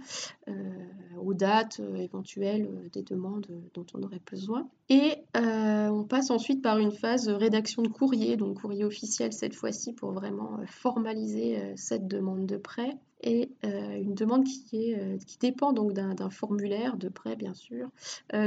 aux 1.20 1.34
dates 1.34 1.82
éventuelles 1.98 2.70
des 2.94 3.02
demandes 3.02 3.46
dont 3.74 3.86
on 3.92 4.02
aurait 4.04 4.22
besoin. 4.30 4.66
Et 4.88 5.18
on 5.34 6.04
passe 6.08 6.30
ensuite 6.30 6.62
par 6.62 6.78
une 6.78 6.92
phase 6.92 7.28
rédaction 7.28 7.82
de 7.82 7.88
courrier, 7.88 8.38
donc 8.38 8.62
courrier 8.62 8.84
officiel 8.84 9.15
cette 9.30 9.54
fois-ci 9.54 9.92
pour 9.92 10.12
vraiment 10.12 10.58
euh, 10.58 10.66
formaliser 10.66 11.58
euh, 11.58 11.72
cette 11.76 12.06
demande 12.06 12.46
de 12.46 12.56
prêt. 12.56 12.96
Et 13.22 13.50
euh, 13.64 13.96
une 13.96 14.14
demande 14.14 14.44
qui, 14.44 14.90
est, 14.90 15.24
qui 15.24 15.38
dépend 15.38 15.72
donc 15.72 15.94
d'un 15.94 16.30
formulaire 16.30 16.98
de 16.98 17.08
prêt, 17.08 17.34
bien 17.34 17.54
sûr, 17.54 17.88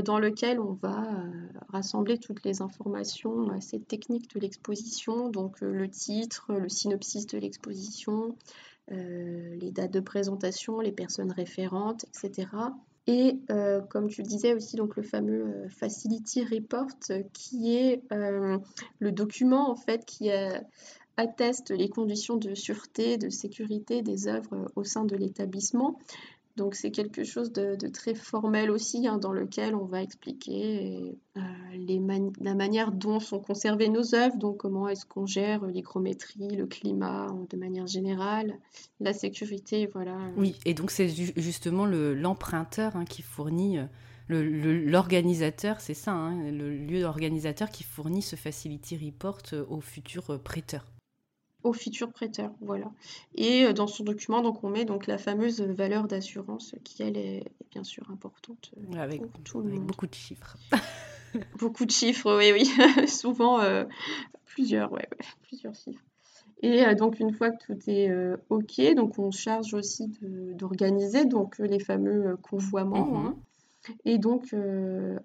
dans 0.06 0.20
lequel 0.20 0.60
on 0.60 0.74
va 0.74 1.04
rassembler 1.70 2.20
toutes 2.20 2.44
les 2.46 2.62
informations 2.62 3.50
assez 3.50 3.80
techniques 3.80 4.34
de 4.36 4.40
l'exposition, 4.40 5.30
donc 5.30 5.60
le 5.62 5.90
titre, 5.90 6.54
le 6.54 6.70
synopsis 6.70 7.26
de 7.26 7.40
l'exposition, 7.40 8.36
les 8.90 9.72
dates 9.72 9.92
de 9.92 10.00
présentation, 10.02 10.80
les 10.82 10.92
personnes 10.92 11.32
référentes, 11.32 12.06
etc. 12.06 12.48
Et 13.12 13.40
euh, 13.50 13.82
comme 13.82 14.08
tu 14.08 14.22
le 14.22 14.28
disais 14.28 14.54
aussi, 14.54 14.76
donc 14.76 14.96
le 14.96 15.02
fameux 15.02 15.42
euh, 15.42 15.70
Facility 15.70 16.46
Report, 16.46 16.92
qui 17.34 17.76
est 17.76 18.04
euh, 18.14 18.60
le 19.00 19.12
document 19.12 19.72
en 19.72 19.76
fait 19.76 20.06
qui 20.06 20.30
atteste 21.18 21.72
les 21.72 21.90
conditions 21.90 22.38
de 22.38 22.54
sûreté, 22.54 23.18
de 23.18 23.30
sécurité 23.30 24.04
des 24.04 24.28
œuvres 24.28 24.72
au 24.76 24.84
sein 24.84 25.06
de 25.06 25.16
l'établissement. 25.16 25.98
Donc 26.58 26.76
c'est 26.76 26.92
quelque 26.92 27.24
chose 27.24 27.54
de, 27.54 27.78
très 27.88 28.14
formel 28.16 28.70
aussi, 28.70 29.08
hein, 29.08 29.18
dans 29.18 29.32
lequel 29.32 29.76
on 29.76 29.86
va 29.86 30.02
expliquer 30.04 31.16
euh, 31.38 31.42
la 32.42 32.54
manière 32.56 32.92
dont 32.92 33.20
sont 33.22 33.40
conservées 33.40 33.88
nos 33.88 34.14
œuvres, 34.14 34.36
donc 34.38 34.58
comment 34.58 34.90
est-ce 34.90 35.06
qu'on 35.06 35.26
gère 35.26 35.66
l'hygrométrie, 35.66 36.50
le 36.58 36.66
climat 36.68 37.28
de 37.50 37.56
manière 37.58 37.88
générale, 37.88 38.60
la 39.00 39.14
sécurité, 39.14 39.88
voilà. 39.94 40.18
Oui, 40.36 40.56
et 40.66 40.74
donc 40.74 40.92
c'est 40.92 41.08
ju- 41.08 41.32
justement 41.38 41.86
le- 41.86 42.14
l'emprunteur 42.14 42.96
hein, 42.98 43.06
qui 43.06 43.22
fournit, 43.22 43.78
euh, 43.80 43.86
l'organisateur, 44.30 45.80
c'est 45.82 45.94
ça, 45.94 46.12
hein, 46.12 46.52
le 46.52 46.76
lieu 46.76 47.04
organisateur 47.04 47.70
qui 47.70 47.84
fournit 47.84 48.22
ce 48.22 48.36
Facility 48.36 48.98
Report 48.98 49.42
euh, 49.54 49.66
aux 49.70 49.82
futurs 49.82 50.32
euh, 50.32 50.38
prêteurs. 50.38 50.86
Au 51.64 51.74
futur 51.74 52.10
prêteur, 52.12 52.52
voilà. 52.62 52.90
Et 53.36 53.66
euh, 53.66 53.74
dans 53.74 53.88
son 53.88 54.04
document, 54.06 54.42
donc 54.42 54.64
on 54.64 54.70
met 54.70 54.86
donc 54.86 55.08
la 55.08 55.18
fameuse 55.18 55.60
valeur 55.62 56.08
d'assurance 56.08 56.74
qui, 56.86 57.04
elle, 57.04 57.18
est, 57.18 57.38
est 57.40 57.70
bien 57.72 57.84
sûr 57.84 58.10
importante 58.12 58.72
euh, 58.78 58.98
Avec, 58.98 59.22
pour 59.22 59.42
tout 59.44 59.60
le 59.60 59.66
avec 59.68 59.80
monde. 59.80 59.88
beaucoup 59.88 60.08
de 60.08 60.14
chiffres. 60.16 60.58
Beaucoup 61.60 61.86
de 61.86 61.92
chiffres, 61.92 62.36
oui, 62.38 62.52
oui. 62.52 63.08
Souvent 63.08 63.60
euh, 63.60 63.86
plusieurs, 64.46 64.92
ouais, 64.92 65.08
ouais, 65.12 65.26
plusieurs 65.44 65.76
chiffres. 65.76 66.04
Et 66.64 66.84
euh, 66.84 66.96
donc 66.96 67.20
une 67.20 67.32
fois 67.34 67.52
que 67.52 67.66
tout 67.68 67.80
est 67.88 68.10
euh, 68.10 68.36
OK, 68.50 68.82
donc 68.96 69.20
on 69.20 69.30
charge 69.30 69.76
aussi 69.76 70.12
d'organiser 70.22 71.26
donc 71.26 71.60
les 71.60 71.80
fameux 71.80 72.36
convoiements. 72.42 73.06
Mhm. 73.06 73.26
hein. 73.28 73.36
Et 74.06 74.18
donc 74.18 74.56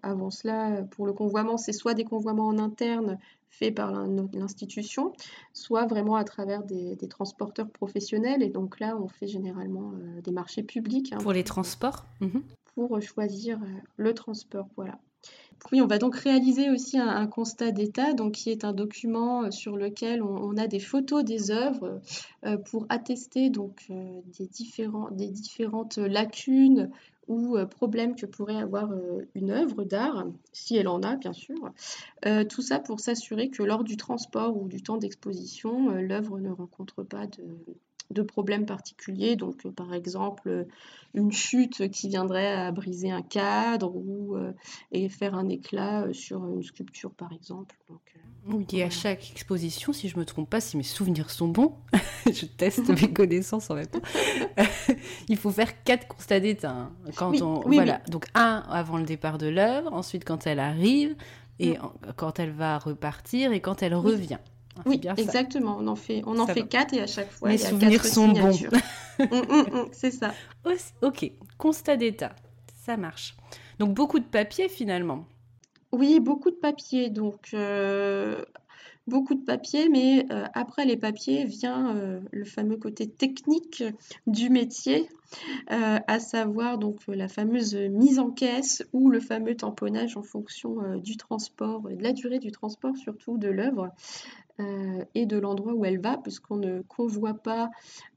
avant 0.02 0.30
cela, 0.30 0.82
pour 0.90 1.06
le 1.06 1.12
convoiement, 1.12 1.56
c'est 1.56 1.72
soit 1.72 1.94
des 1.94 2.04
convoiements 2.04 2.46
en 2.46 2.58
interne 2.58 3.18
faits 3.58 3.74
par 3.74 3.92
l'in- 3.92 4.28
l'institution, 4.32 5.12
soit 5.52 5.86
vraiment 5.86 6.16
à 6.16 6.24
travers 6.24 6.62
des, 6.64 6.96
des 6.96 7.08
transporteurs 7.08 7.68
professionnels. 7.70 8.42
Et 8.42 8.50
donc 8.50 8.80
là, 8.80 8.96
on 9.00 9.08
fait 9.08 9.26
généralement 9.26 9.92
euh, 9.94 10.20
des 10.20 10.32
marchés 10.32 10.62
publics 10.62 11.12
hein, 11.12 11.18
Pour 11.18 11.32
les 11.32 11.44
transports 11.44 12.04
Mhm. 12.20 12.42
pour 12.74 13.00
choisir 13.00 13.58
euh, 13.62 13.66
le 13.96 14.12
transport. 14.14 14.66
Voilà. 14.76 14.98
Oui, 15.72 15.80
on 15.80 15.86
va 15.86 15.98
donc 15.98 16.16
réaliser 16.16 16.68
aussi 16.70 16.98
un, 16.98 17.08
un 17.08 17.26
constat 17.26 17.70
d'état, 17.70 18.12
donc 18.12 18.32
qui 18.32 18.50
est 18.50 18.64
un 18.64 18.72
document 18.74 19.44
euh, 19.44 19.50
sur 19.50 19.76
lequel 19.76 20.22
on, 20.22 20.36
on 20.36 20.56
a 20.58 20.66
des 20.66 20.80
photos 20.80 21.24
des 21.24 21.50
œuvres 21.50 22.00
euh, 22.44 22.58
pour 22.58 22.84
attester 22.88 23.48
donc 23.48 23.86
euh, 23.90 24.20
des 24.38 24.46
différents, 24.46 25.10
des 25.12 25.28
différentes 25.30 25.96
lacunes 25.96 26.90
ou 27.28 27.56
euh, 27.56 27.66
problèmes 27.66 28.14
que 28.14 28.26
pourrait 28.26 28.56
avoir 28.56 28.92
euh, 28.92 29.26
une 29.34 29.50
œuvre 29.50 29.84
d'art, 29.84 30.26
si 30.52 30.76
elle 30.76 30.88
en 30.88 31.02
a 31.02 31.16
bien 31.16 31.32
sûr. 31.32 31.72
Euh, 32.26 32.44
tout 32.44 32.62
ça 32.62 32.78
pour 32.78 33.00
s'assurer 33.00 33.50
que 33.50 33.62
lors 33.62 33.84
du 33.84 33.96
transport 33.96 34.56
ou 34.56 34.68
du 34.68 34.82
temps 34.82 34.96
d'exposition, 34.96 35.90
l'œuvre 35.90 36.38
ne 36.38 36.50
rencontre 36.50 37.02
pas 37.02 37.26
de, 37.26 38.22
problèmes 38.22 38.66
particuliers. 38.66 39.36
Donc, 39.36 39.66
par 39.72 39.92
exemple, 39.92 40.66
une 41.14 41.32
chute 41.32 41.90
qui 41.90 42.08
viendrait 42.08 42.52
à 42.52 42.70
briser 42.70 43.10
un 43.10 43.22
cadre 43.22 43.94
ou 43.94 44.36
et 44.92 45.08
faire 45.08 45.34
un 45.34 45.48
éclat 45.48 46.12
sur 46.12 46.44
une 46.46 46.62
sculpture, 46.62 47.12
par 47.12 47.32
exemple. 47.32 47.76
Oui, 48.46 48.66
et 48.74 48.82
à 48.82 48.90
chaque 48.90 49.30
exposition, 49.30 49.92
si 49.94 50.08
je 50.08 50.18
me 50.18 50.24
trompe 50.26 50.50
pas, 50.50 50.60
si 50.60 50.76
mes 50.76 50.82
souvenirs 50.82 51.30
sont 51.30 51.48
bons, 51.48 51.76
je 52.26 52.44
teste 52.44 52.88
mes 52.90 53.10
connaissances 53.12 53.70
en 53.70 53.74
même 53.74 53.86
temps. 53.86 54.00
Il 55.28 55.36
faut 55.38 55.50
faire 55.50 55.82
quatre 55.84 56.06
constats 56.08 56.40
d'état. 56.40 56.70
hein. 56.70 56.92
Quand 57.16 57.30
Oui, 57.30 57.42
on, 57.42 57.66
oui, 57.66 57.76
voilà. 57.76 58.00
Donc 58.08 58.26
un 58.34 58.62
avant 58.68 58.98
le 58.98 59.04
départ 59.04 59.38
de 59.38 59.46
l'œuvre, 59.46 59.92
ensuite 59.92 60.24
quand 60.24 60.46
elle 60.46 60.60
arrive, 60.60 61.14
et 61.58 61.78
Mm. 61.78 61.84
en- 61.84 61.92
quand 62.16 62.38
elle 62.40 62.50
va 62.50 62.78
repartir 62.78 63.52
et 63.52 63.60
quand 63.60 63.82
elle 63.82 63.94
revient. 63.94 64.38
Ah, 64.76 64.82
Oui, 64.86 64.98
bien 64.98 65.14
ça. 65.14 65.22
exactement. 65.22 65.76
On 65.80 65.86
en 65.86 65.94
fait, 65.96 66.22
on 66.26 66.38
en 66.40 66.46
Ça 66.46 66.52
fait 66.54 66.62
va. 66.62 66.66
quatre 66.66 66.92
et 66.94 67.00
à 67.00 67.06
chaque 67.06 67.30
fois, 67.30 67.48
Mes 67.48 67.54
il 67.54 67.60
y 67.60 67.64
a 67.64 67.68
souvenirs 67.68 68.02
quatre 68.02 68.12
sont 68.12 68.28
bons. 68.28 68.58
hum, 69.20 69.28
hum, 69.48 69.88
c'est 69.92 70.10
ça. 70.10 70.34
Ok, 71.02 71.30
constat 71.56 71.96
d'état, 71.96 72.34
ça 72.84 72.96
marche. 72.96 73.36
Donc 73.78 73.94
beaucoup 73.94 74.18
de 74.18 74.24
papier 74.24 74.68
finalement. 74.68 75.26
Oui, 75.94 76.18
beaucoup 76.18 76.50
de 76.50 76.56
papier. 76.56 77.08
Donc, 77.08 77.50
euh, 77.54 78.44
beaucoup 79.06 79.34
de 79.34 79.44
papier, 79.44 79.88
mais 79.88 80.26
euh, 80.32 80.44
après 80.52 80.84
les 80.84 80.96
papiers 80.96 81.44
vient 81.44 81.94
euh, 81.94 82.20
le 82.32 82.44
fameux 82.44 82.76
côté 82.76 83.08
technique 83.08 83.84
du 84.26 84.50
métier, 84.50 85.08
à 85.68 86.18
savoir 86.18 86.78
donc 86.78 87.00
la 87.06 87.28
fameuse 87.28 87.76
mise 87.76 88.18
en 88.18 88.30
caisse 88.30 88.84
ou 88.92 89.08
le 89.08 89.20
fameux 89.20 89.56
tamponnage 89.56 90.16
en 90.16 90.22
fonction 90.22 90.96
du 90.98 91.16
transport, 91.16 91.88
et 91.90 91.96
de 91.96 92.02
la 92.02 92.12
durée 92.12 92.38
du 92.38 92.52
transport 92.52 92.96
surtout 92.96 93.36
de 93.38 93.48
l'œuvre 93.48 93.90
euh, 94.60 95.04
et 95.16 95.26
de 95.26 95.36
l'endroit 95.36 95.72
où 95.72 95.84
elle 95.84 96.00
va, 96.00 96.16
puisqu'on 96.16 96.56
ne 96.56 96.82
convoie 96.82 97.34
pas 97.34 97.70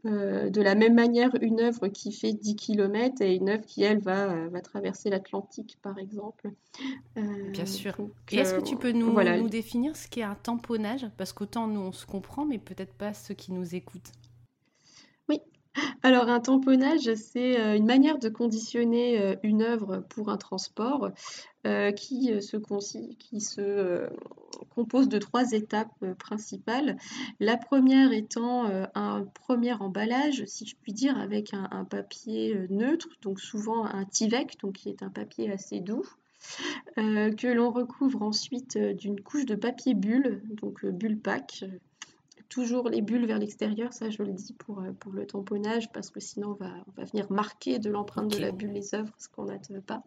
euh, 0.05 0.51
de 0.51 0.61
la 0.61 0.75
même 0.75 0.93
manière 0.93 1.31
une 1.41 1.59
œuvre 1.59 1.87
qui 1.87 2.11
fait 2.11 2.31
10 2.31 2.55
km 2.55 3.23
et 3.23 3.35
une 3.35 3.49
œuvre 3.49 3.65
qui, 3.65 3.81
elle, 3.81 3.97
va, 3.97 4.29
euh, 4.29 4.47
va 4.49 4.61
traverser 4.61 5.09
l'Atlantique, 5.09 5.79
par 5.81 5.97
exemple. 5.97 6.51
Euh, 7.17 7.49
Bien 7.49 7.65
sûr. 7.65 7.97
Et 8.31 8.37
est-ce 8.37 8.53
que 8.53 8.61
tu 8.61 8.75
peux 8.75 8.91
nous, 8.91 9.11
voilà. 9.11 9.39
nous 9.39 9.49
définir 9.49 9.95
ce 9.95 10.07
qu'est 10.07 10.21
un 10.21 10.35
tamponnage? 10.35 11.07
Parce 11.17 11.33
qu'autant 11.33 11.65
nous 11.65 11.81
on 11.81 11.91
se 11.91 12.05
comprend, 12.05 12.45
mais 12.45 12.59
peut-être 12.59 12.93
pas 12.93 13.13
ceux 13.13 13.33
qui 13.33 13.51
nous 13.51 13.73
écoutent. 13.73 14.11
Alors, 16.01 16.27
un 16.27 16.39
tamponnage, 16.39 17.13
c'est 17.13 17.77
une 17.77 17.85
manière 17.85 18.17
de 18.17 18.29
conditionner 18.29 19.37
une 19.43 19.61
œuvre 19.61 20.03
pour 20.09 20.29
un 20.29 20.37
transport 20.37 21.11
qui 21.95 22.41
se, 22.41 22.57
qui 23.17 23.41
se 23.41 24.09
compose 24.69 25.09
de 25.09 25.17
trois 25.17 25.51
étapes 25.51 25.91
euh, 26.03 26.13
principales. 26.15 26.97
La 27.39 27.57
première 27.57 28.11
étant 28.11 28.65
euh, 28.69 28.85
un 28.95 29.23
premier 29.23 29.73
emballage, 29.73 30.45
si 30.45 30.65
je 30.65 30.75
puis 30.75 30.93
dire, 30.93 31.17
avec 31.17 31.53
un, 31.53 31.67
un 31.71 31.85
papier 31.85 32.55
euh, 32.55 32.67
neutre, 32.69 33.09
donc 33.21 33.39
souvent 33.39 33.85
un 33.85 34.05
Tyvek, 34.05 34.59
donc 34.61 34.73
qui 34.73 34.89
est 34.89 35.03
un 35.03 35.09
papier 35.09 35.51
assez 35.51 35.79
doux. 35.79 36.05
euh, 36.97 37.31
que 37.33 37.47
l'on 37.47 37.71
recouvre 37.71 38.21
ensuite 38.21 38.77
d'une 38.77 39.19
couche 39.21 39.45
de 39.45 39.55
papier 39.55 39.93
bulle, 39.95 40.41
donc 40.49 40.85
bulle 40.85 41.19
pack, 41.19 41.65
toujours 42.47 42.89
les 42.89 43.01
bulles 43.01 43.25
vers 43.25 43.39
l'extérieur, 43.39 43.91
ça 43.91 44.09
je 44.09 44.21
le 44.23 44.31
dis 44.33 44.53
pour, 44.53 44.81
pour 44.99 45.11
le 45.11 45.25
tamponnage, 45.25 45.91
parce 45.91 46.09
que 46.09 46.19
sinon 46.19 46.51
on 46.51 46.63
va, 46.63 46.71
on 46.87 46.91
va 46.91 47.05
venir 47.05 47.31
marquer 47.31 47.79
de 47.79 47.89
l'empreinte 47.89 48.31
de 48.31 48.37
la 48.39 48.51
bulle 48.51 48.71
les 48.71 48.93
œuvres, 48.95 49.13
ce 49.17 49.27
qu'on 49.27 49.45
n'attend 49.45 49.81
pas. 49.81 50.03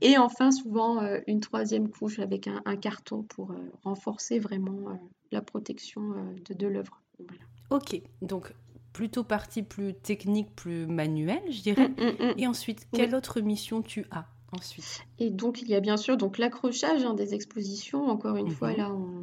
Et 0.00 0.18
enfin, 0.18 0.50
souvent, 0.50 1.02
euh, 1.02 1.18
une 1.26 1.40
troisième 1.40 1.88
couche 1.88 2.18
avec 2.18 2.46
un, 2.48 2.62
un 2.64 2.76
carton 2.76 3.22
pour 3.22 3.52
euh, 3.52 3.56
renforcer 3.84 4.38
vraiment 4.38 4.90
euh, 4.90 4.94
la 5.32 5.42
protection 5.42 6.02
de, 6.48 6.54
de 6.54 6.66
l'œuvre. 6.66 7.00
Voilà. 7.18 7.42
Ok, 7.70 8.00
donc 8.22 8.54
plutôt 8.92 9.24
partie 9.24 9.62
plus 9.62 9.94
technique, 9.94 10.54
plus 10.56 10.86
manuelle, 10.86 11.42
je 11.50 11.60
dirais. 11.62 11.88
Mm, 11.88 11.92
mm, 12.02 12.26
mm. 12.30 12.34
Et 12.38 12.46
ensuite, 12.46 12.86
quelle 12.92 13.14
autre 13.14 13.40
mission 13.40 13.82
tu 13.82 14.06
as 14.10 14.24
ensuite? 14.56 15.04
Et 15.18 15.30
donc, 15.30 15.60
il 15.60 15.68
y 15.68 15.74
a 15.74 15.80
bien 15.80 15.96
sûr 15.98 16.16
donc 16.16 16.38
l'accrochage 16.38 17.04
hein, 17.04 17.14
des 17.14 17.34
expositions. 17.34 18.06
Encore 18.08 18.36
une 18.36 18.46
Mhm. 18.46 18.52
fois, 18.52 18.72
là, 18.72 18.90
on, 18.92 19.18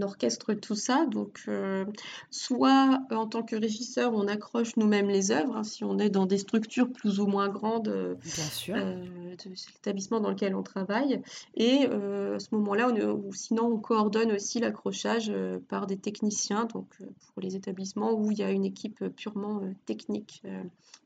orchestre 0.00 0.54
tout 0.54 0.76
ça. 0.76 1.06
Donc, 1.06 1.40
euh, 1.48 1.84
soit 2.30 3.00
en 3.10 3.26
tant 3.26 3.42
que 3.42 3.56
régisseur, 3.56 4.14
on 4.14 4.28
accroche 4.28 4.76
nous-mêmes 4.76 5.08
les 5.08 5.32
œuvres, 5.32 5.56
hein, 5.56 5.64
si 5.64 5.82
on 5.82 5.98
est 5.98 6.08
dans 6.08 6.24
des 6.26 6.38
structures 6.38 6.92
plus 6.92 7.18
ou 7.18 7.26
moins 7.26 7.48
grandes 7.48 7.88
euh, 7.88 8.14
de 8.14 9.27
l'établissement 9.46 10.20
dans 10.20 10.30
lequel 10.30 10.54
on 10.54 10.62
travaille. 10.62 11.20
Et 11.54 11.86
à 11.86 12.38
ce 12.38 12.54
moment-là, 12.54 12.88
sinon, 13.32 13.66
on 13.66 13.78
coordonne 13.78 14.32
aussi 14.32 14.60
l'accrochage 14.60 15.32
par 15.68 15.86
des 15.86 15.96
techniciens, 15.96 16.64
donc 16.64 16.86
pour 17.32 17.42
les 17.42 17.56
établissements 17.56 18.12
où 18.12 18.30
il 18.30 18.38
y 18.38 18.42
a 18.42 18.50
une 18.50 18.64
équipe 18.64 19.04
purement 19.16 19.60
technique 19.86 20.42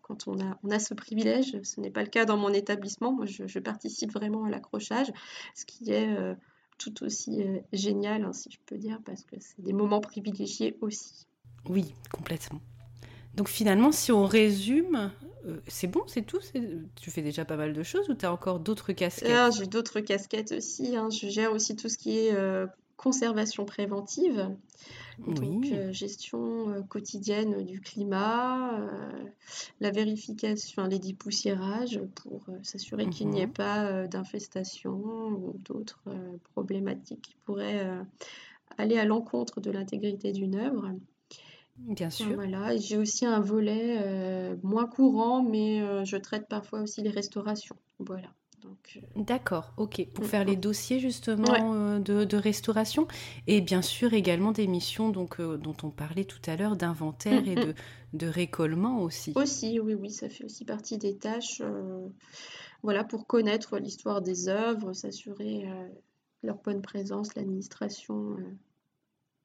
quand 0.02 0.28
on 0.28 0.38
a, 0.70 0.78
ce 0.78 0.94
privilège. 0.94 1.60
Ce 1.62 1.80
n'est 1.80 1.90
pas 1.90 2.02
le 2.02 2.08
cas 2.08 2.24
dans 2.24 2.36
mon 2.36 2.52
établissement. 2.52 3.12
Moi, 3.12 3.26
je, 3.26 3.58
participe 3.58 4.12
vraiment 4.12 4.44
à 4.44 4.50
l'accrochage, 4.50 5.12
ce 5.54 5.64
qui 5.64 5.92
est 5.92 6.08
euh, 6.08 6.34
tout 6.78 7.04
aussi 7.04 7.42
euh, 7.42 7.60
génial, 7.72 8.24
hein, 8.24 8.32
si 8.32 8.50
je 8.50 8.58
peux 8.66 8.76
dire, 8.76 9.00
parce 9.04 9.22
que 9.22 9.36
c'est 9.38 9.62
des 9.62 9.72
moments 9.72 10.00
privilégiés 10.00 10.76
aussi. 10.80 11.26
Oui, 11.68 11.94
complètement. 12.10 12.60
Donc 13.34 13.48
finalement, 13.48 13.92
si 13.92 14.12
on 14.12 14.24
résume, 14.26 15.10
euh, 15.46 15.58
c'est 15.68 15.86
bon, 15.86 16.02
c'est 16.06 16.22
tout 16.22 16.40
Tu 17.00 17.10
fais 17.10 17.22
déjà 17.22 17.44
pas 17.44 17.56
mal 17.56 17.72
de 17.72 17.82
choses 17.82 18.08
ou 18.08 18.14
tu 18.14 18.26
as 18.26 18.32
encore 18.32 18.60
d'autres 18.60 18.92
casquettes? 18.92 19.30
Ah, 19.30 19.50
J'ai 19.50 19.66
d'autres 19.66 20.00
casquettes 20.00 20.52
aussi. 20.52 20.96
Hein. 20.96 21.08
Je 21.10 21.28
gère 21.28 21.52
aussi 21.52 21.76
tout 21.76 21.88
ce 21.88 21.98
qui 21.98 22.18
est 22.18 22.32
conservation 23.02 23.64
préventive. 23.64 24.48
Donc, 25.18 25.66
euh, 25.66 25.92
gestion 25.92 26.70
euh, 26.70 26.82
quotidienne 26.82 27.64
du 27.64 27.80
climat, 27.80 28.80
euh, 28.80 29.10
la 29.80 29.90
vérification, 29.90 30.86
les 30.86 30.98
dépoussiérages 30.98 32.00
pour 32.14 32.46
s'assurer 32.62 33.08
qu'il 33.08 33.28
n'y 33.28 33.40
ait 33.40 33.46
mhm. 33.46 33.52
pas 33.52 34.06
d'infestation 34.06 34.92
ou 34.92 35.54
d'autres 35.64 36.04
problématiques 36.52 37.22
qui 37.22 37.36
pourraient 37.44 37.86
aller 38.78 38.98
à 38.98 39.04
l'encontre 39.04 39.60
de 39.60 39.70
l'intégrité 39.70 40.32
d'une 40.32 40.54
œuvre. 40.54 40.92
Bien 41.76 42.10
sûr. 42.10 42.34
Voilà, 42.34 42.76
j'ai 42.76 42.96
aussi 42.96 43.26
un 43.26 43.40
volet 43.40 44.56
moins 44.62 44.86
courant, 44.86 45.42
mais 45.42 46.04
je 46.04 46.16
traite 46.16 46.48
parfois 46.48 46.82
aussi 46.82 47.02
les 47.02 47.10
restaurations. 47.10 47.76
Voilà. 47.98 48.32
Euh, 48.64 49.00
D'accord, 49.16 49.72
ok. 49.76 50.06
Pour 50.12 50.24
mm, 50.24 50.28
faire 50.28 50.44
les 50.44 50.56
mm. 50.56 50.60
dossiers 50.60 51.00
justement 51.00 51.74
euh, 51.74 51.98
de, 51.98 52.36
restauration 52.36 53.06
et 53.46 53.60
bien 53.60 53.82
sûr 53.82 54.14
également 54.14 54.52
des 54.52 54.66
missions 54.66 55.10
donc, 55.10 55.40
euh, 55.40 55.56
dont 55.56 55.76
on 55.82 55.90
parlait 55.90 56.24
tout 56.24 56.40
à 56.46 56.56
l'heure 56.56 56.76
d'inventaire 56.76 57.46
et 57.46 57.56
mm, 57.56 57.64
de, 57.64 57.74
de, 58.14 58.26
récollement 58.26 59.00
aussi. 59.02 59.32
Aussi, 59.36 59.80
oui, 59.80 59.94
oui, 59.94 60.10
ça 60.10 60.28
fait 60.28 60.44
aussi 60.44 60.64
partie 60.64 60.98
des 60.98 61.16
tâches. 61.16 61.62
voilà, 62.82 63.04
pour 63.04 63.26
connaître 63.26 63.78
l'histoire 63.78 64.22
des 64.22 64.48
œuvres, 64.48 64.92
s'assurer 64.92 65.66
leur 66.42 66.56
bonne 66.56 66.82
présence, 66.82 67.34
l'administration, 67.34 68.36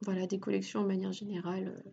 voilà, 0.02 0.28
des 0.28 0.40
collections 0.40 0.82
de 0.82 0.88
manière 0.88 1.12
générale. 1.12 1.84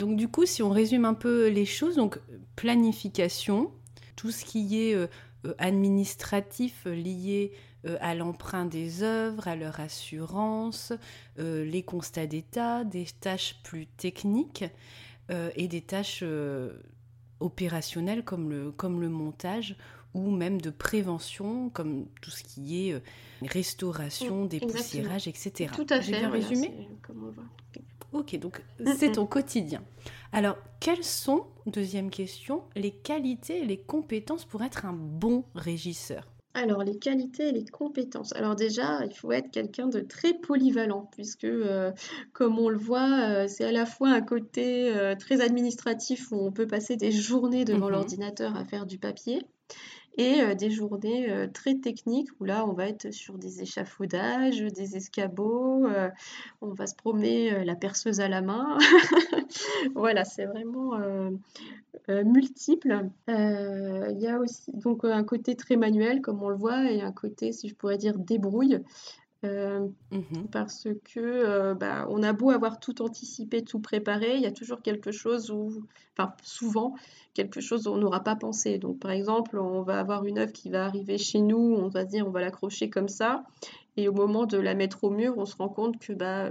Donc 0.00 0.16
du 0.16 0.28
coup, 0.28 0.46
si 0.46 0.62
on 0.62 0.70
résume 0.70 1.04
un 1.04 1.14
peu 1.14 1.48
les 1.48 1.66
choses, 1.66 1.96
donc 1.96 2.20
planification, 2.54 3.72
tout 4.14 4.30
ce 4.30 4.44
qui 4.44 4.80
est 4.80 4.94
euh, 4.94 5.08
administratifs 5.58 6.84
liés 6.84 7.50
euh, 7.84 7.96
à 8.00 8.14
l'emprunt 8.14 8.64
des 8.64 9.02
œuvres, 9.02 9.48
à 9.48 9.56
leur 9.56 9.80
assurance, 9.80 10.92
euh, 11.40 11.64
les 11.64 11.82
constats 11.82 12.28
d'état, 12.28 12.84
des 12.84 13.06
tâches 13.06 13.56
plus 13.64 13.86
techniques 13.86 14.64
et 15.56 15.68
des 15.68 15.82
tâches 15.82 16.24
opérationnelles 17.40 18.24
comme 18.24 18.48
le, 18.48 18.72
comme 18.72 19.02
le 19.02 19.10
montage 19.10 19.76
ou 20.14 20.30
même 20.30 20.58
de 20.58 20.70
prévention 20.70 21.68
comme 21.68 22.06
tout 22.22 22.30
ce 22.30 22.44
qui 22.44 22.88
est 22.88 23.02
restauration, 23.42 24.44
mmh, 24.44 24.48
dépoussiérage, 24.48 25.28
etc. 25.28 25.70
Tout 25.74 25.86
à 25.90 26.00
fait. 26.00 26.14
J'ai 26.14 26.18
bien 26.20 26.30
résumé? 26.30 26.88
Ok, 28.12 28.38
donc 28.38 28.62
mm, 28.80 28.92
c'est 28.96 29.10
mm. 29.10 29.12
ton 29.12 29.26
quotidien. 29.26 29.82
Alors, 30.32 30.56
quelles 30.80 31.04
sont, 31.04 31.46
deuxième 31.66 32.10
question, 32.10 32.62
les 32.76 32.90
qualités 32.90 33.60
et 33.60 33.64
les 33.64 33.78
compétences 33.78 34.44
pour 34.44 34.62
être 34.62 34.86
un 34.86 34.92
bon 34.92 35.44
régisseur? 35.54 36.24
Alors, 36.54 36.82
les 36.82 36.98
qualités 36.98 37.48
et 37.48 37.52
les 37.52 37.66
compétences. 37.66 38.32
Alors 38.32 38.56
déjà, 38.56 39.04
il 39.04 39.14
faut 39.14 39.30
être 39.30 39.50
quelqu'un 39.50 39.86
de 39.86 40.00
très 40.00 40.34
polyvalent, 40.34 41.08
puisque, 41.12 41.44
euh, 41.44 41.92
comme 42.32 42.58
on 42.58 42.68
le 42.68 42.78
voit, 42.78 43.28
euh, 43.28 43.46
c'est 43.46 43.64
à 43.64 43.70
la 43.70 43.86
fois 43.86 44.08
un 44.08 44.22
côté 44.22 44.90
euh, 44.90 45.14
très 45.14 45.40
administratif 45.40 46.32
où 46.32 46.36
on 46.36 46.50
peut 46.50 46.66
passer 46.66 46.96
des 46.96 47.12
journées 47.12 47.64
devant 47.64 47.86
mhm. 47.86 47.92
l'ordinateur 47.92 48.56
à 48.56 48.64
faire 48.64 48.86
du 48.86 48.98
papier, 48.98 49.42
et 50.18 50.42
euh, 50.42 50.54
des 50.54 50.70
journées 50.70 51.30
euh, 51.30 51.46
très 51.46 51.76
techniques 51.76 52.28
où 52.40 52.44
là 52.44 52.66
on 52.66 52.72
va 52.72 52.88
être 52.88 53.12
sur 53.12 53.38
des 53.38 53.62
échafaudages, 53.62 54.60
des 54.60 54.96
escabeaux, 54.96 55.86
euh, 55.86 56.10
on 56.60 56.74
va 56.74 56.86
se 56.86 56.96
promener 56.96 57.64
la 57.64 57.76
perceuse 57.76 58.20
à 58.20 58.28
la 58.28 58.42
main. 58.42 58.76
voilà, 59.94 60.24
c'est 60.24 60.46
vraiment 60.46 60.98
multiple. 62.08 63.08
Il 63.28 64.18
y 64.18 64.26
a 64.26 64.38
aussi 64.38 64.72
donc 64.72 65.04
un 65.04 65.24
côté 65.24 65.54
très 65.54 65.76
manuel 65.76 66.20
comme 66.20 66.42
on 66.42 66.48
le 66.48 66.56
voit 66.56 66.90
et 66.90 67.00
un 67.00 67.12
côté, 67.12 67.52
si 67.52 67.68
je 67.68 67.74
pourrais 67.74 67.98
dire, 67.98 68.18
débrouille. 68.18 68.80
Mmh 69.42 70.48
parce 70.50 70.88
que 71.04 71.72
bah, 71.74 72.06
on 72.10 72.24
a 72.24 72.32
beau 72.32 72.50
avoir 72.50 72.80
tout 72.80 73.02
anticipé, 73.02 73.62
tout 73.62 73.78
préparé, 73.78 74.34
il 74.34 74.42
y 74.42 74.46
a 74.46 74.50
toujours 74.50 74.82
quelque 74.82 75.12
chose 75.12 75.52
où, 75.52 75.84
enfin 76.16 76.32
souvent, 76.42 76.94
quelque 77.34 77.60
chose 77.60 77.86
où 77.86 77.90
on 77.92 77.98
n'aura 77.98 78.24
pas 78.24 78.34
pensé. 78.34 78.78
Donc 78.78 78.98
par 78.98 79.12
exemple, 79.12 79.58
on 79.58 79.82
va 79.82 80.00
avoir 80.00 80.24
une 80.24 80.38
œuvre 80.38 80.52
qui 80.52 80.70
va 80.70 80.84
arriver 80.84 81.18
chez 81.18 81.40
nous, 81.40 81.76
on 81.78 81.88
va 81.88 82.04
dire 82.04 82.26
on 82.26 82.30
va 82.30 82.40
l'accrocher 82.40 82.90
comme 82.90 83.08
ça, 83.08 83.44
et 83.96 84.08
au 84.08 84.12
moment 84.12 84.44
de 84.44 84.58
la 84.58 84.74
mettre 84.74 85.04
au 85.04 85.10
mur, 85.10 85.34
on 85.36 85.44
se 85.44 85.54
rend 85.56 85.68
compte 85.68 86.00
que 86.00 86.12
bah, 86.12 86.50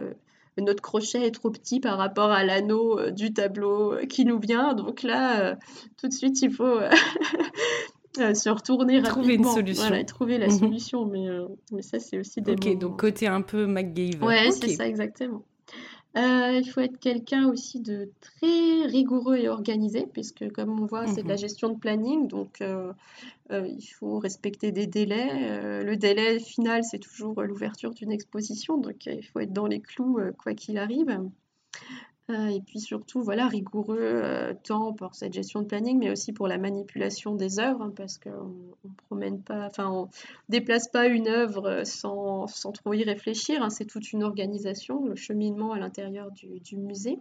notre 0.57 0.81
crochet 0.81 1.27
est 1.27 1.31
trop 1.31 1.49
petit 1.51 1.79
par 1.81 1.97
rapport 1.97 2.31
à 2.31 2.43
l'anneau 2.45 3.11
du 3.11 3.33
tableau 3.33 3.97
qui 4.07 4.23
nous 4.23 4.39
vient. 4.39 4.73
Donc 4.73 5.03
là, 5.03 5.57
tout 5.97 6.07
de 6.07 6.13
suite, 6.13 6.41
il 6.41 6.51
faut 6.51 6.79
se 8.33 8.49
retourner 8.49 9.01
trouver 9.01 9.35
une 9.35 9.43
solution. 9.43 9.87
Voilà, 9.87 10.03
trouver 10.03 10.37
la 10.37 10.47
mhm. 10.47 10.59
solution. 10.59 11.05
Mais, 11.05 11.27
euh, 11.27 11.47
mais 11.71 11.81
ça, 11.81 11.99
c'est 11.99 12.19
aussi 12.19 12.41
des. 12.41 12.53
Ok, 12.53 12.77
donc 12.77 12.99
côté 12.99 13.27
un 13.27 13.41
peu 13.41 13.65
McGave. 13.65 14.23
Ouais, 14.23 14.51
c'est 14.51 14.69
ça, 14.69 14.87
exactement. 14.87 15.43
Euh, 16.17 16.59
il 16.63 16.67
faut 16.67 16.81
être 16.81 16.97
quelqu'un 16.97 17.47
aussi 17.47 17.79
de 17.79 18.09
très 18.21 18.87
rigoureux 18.87 19.37
et 19.37 19.49
organisé, 19.49 20.07
puisque 20.11 20.51
comme 20.51 20.79
on 20.79 20.85
voit, 20.87 21.05
c'est 21.05 21.21
de 21.21 21.27
la 21.27 21.35
mhm. 21.35 21.39
gestion 21.39 21.69
de 21.69 21.77
planning, 21.77 22.27
donc 22.27 22.61
euh, 22.61 22.91
il 23.51 23.87
faut 23.99 24.17
respecter 24.17 24.71
des 24.71 24.87
délais. 24.87 25.83
le 25.83 25.95
délai 25.95 26.39
final, 26.39 26.83
c'est 26.83 26.97
toujours 26.97 27.43
l'ouverture 27.43 27.91
d'une 27.91 28.11
exposition, 28.11 28.77
donc 28.77 29.05
il 29.05 29.23
faut 29.25 29.41
être 29.41 29.53
dans 29.53 29.67
les 29.67 29.79
clous 29.79 30.19
quoi 30.39 30.55
qu'il 30.55 30.79
arrive. 30.79 31.19
Euh, 32.29 32.47
et 32.47 32.61
puis 32.61 32.79
surtout, 32.81 33.21
voilà, 33.21 33.47
rigoureux 33.47 33.97
euh, 33.99 34.53
tant 34.65 34.91
pour 34.93 35.15
cette 35.15 35.31
gestion 35.31 35.61
de 35.61 35.67
planning, 35.67 35.97
mais 35.97 36.11
aussi 36.11 36.33
pour 36.33 36.47
la 36.49 36.57
manipulation 36.57 37.35
des 37.35 37.59
œuvres, 37.59 37.83
hein, 37.83 37.93
parce 37.95 38.17
qu'on 38.17 38.29
ne 38.83 38.93
promène 39.07 39.41
pas, 39.41 39.65
enfin, 39.65 39.89
on 39.89 40.09
déplace 40.49 40.89
pas 40.89 41.07
une 41.07 41.29
œuvre 41.29 41.83
sans, 41.85 42.47
sans 42.47 42.73
trop 42.73 42.93
y 42.93 43.03
réfléchir. 43.03 43.63
Hein. 43.63 43.69
c'est 43.69 43.85
toute 43.85 44.11
une 44.11 44.23
organisation, 44.23 45.05
le 45.05 45.15
cheminement 45.15 45.71
à 45.71 45.79
l'intérieur 45.79 46.31
du, 46.31 46.59
du 46.59 46.75
musée. 46.75 47.19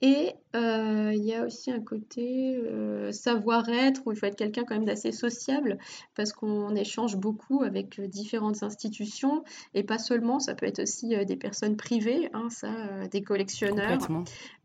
Et 0.00 0.32
euh, 0.54 1.12
il 1.12 1.24
y 1.24 1.34
a 1.34 1.44
aussi 1.44 1.72
un 1.72 1.80
côté 1.80 2.56
euh, 2.56 3.10
savoir-être 3.10 4.02
où 4.06 4.12
il 4.12 4.18
faut 4.18 4.26
être 4.26 4.36
quelqu'un 4.36 4.62
quand 4.62 4.74
même 4.74 4.84
d'assez 4.84 5.10
sociable 5.10 5.78
parce 6.14 6.32
qu'on 6.32 6.74
échange 6.76 7.16
beaucoup 7.16 7.64
avec 7.64 7.98
euh, 7.98 8.06
différentes 8.06 8.62
institutions 8.62 9.42
et 9.74 9.82
pas 9.82 9.98
seulement, 9.98 10.38
ça 10.38 10.54
peut 10.54 10.66
être 10.66 10.82
aussi 10.82 11.16
des 11.26 11.36
personnes 11.36 11.76
privées, 11.76 12.30
hein, 12.32 12.48
ça, 12.48 13.08
des 13.08 13.22
collectionneurs. 13.22 13.98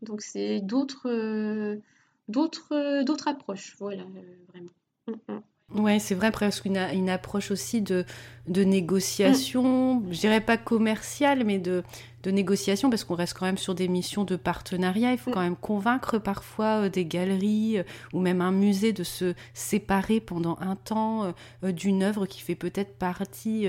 Donc 0.02 0.20
c'est 0.20 0.60
d'autres 0.60 1.80
d'autres 2.28 3.02
d'autres 3.02 3.28
approches, 3.28 3.74
voilà, 3.80 4.04
vraiment. 4.52 4.70
Mm, 5.08 5.32
mm. 5.34 5.42
Ouais, 5.72 5.98
c'est 5.98 6.14
vrai, 6.14 6.30
presque 6.30 6.66
une, 6.66 6.76
une, 6.76 7.08
approche 7.08 7.50
aussi 7.50 7.80
de, 7.80 8.04
de 8.48 8.62
négociation, 8.62 9.96
mm. 9.96 10.12
je 10.12 10.20
dirais 10.20 10.40
pas 10.42 10.58
commerciale, 10.58 11.42
mais 11.44 11.58
de, 11.58 11.82
de 12.22 12.30
négociation, 12.30 12.90
parce 12.90 13.02
qu'on 13.02 13.14
reste 13.14 13.36
quand 13.36 13.46
même 13.46 13.58
sur 13.58 13.74
des 13.74 13.88
missions 13.88 14.24
de 14.24 14.36
partenariat. 14.36 15.12
Il 15.12 15.18
faut 15.18 15.30
mm. 15.30 15.34
quand 15.34 15.40
même 15.40 15.56
convaincre 15.56 16.18
parfois 16.18 16.84
euh, 16.84 16.88
des 16.90 17.06
galeries 17.06 17.78
euh, 17.78 17.82
ou 18.12 18.20
même 18.20 18.42
un 18.42 18.52
musée 18.52 18.92
de 18.92 19.02
se 19.02 19.34
séparer 19.54 20.20
pendant 20.20 20.58
un 20.60 20.76
temps 20.76 21.34
euh, 21.64 21.72
d'une 21.72 22.02
œuvre 22.02 22.26
qui 22.26 22.40
fait 22.40 22.54
peut-être 22.54 22.96
partie, 22.98 23.66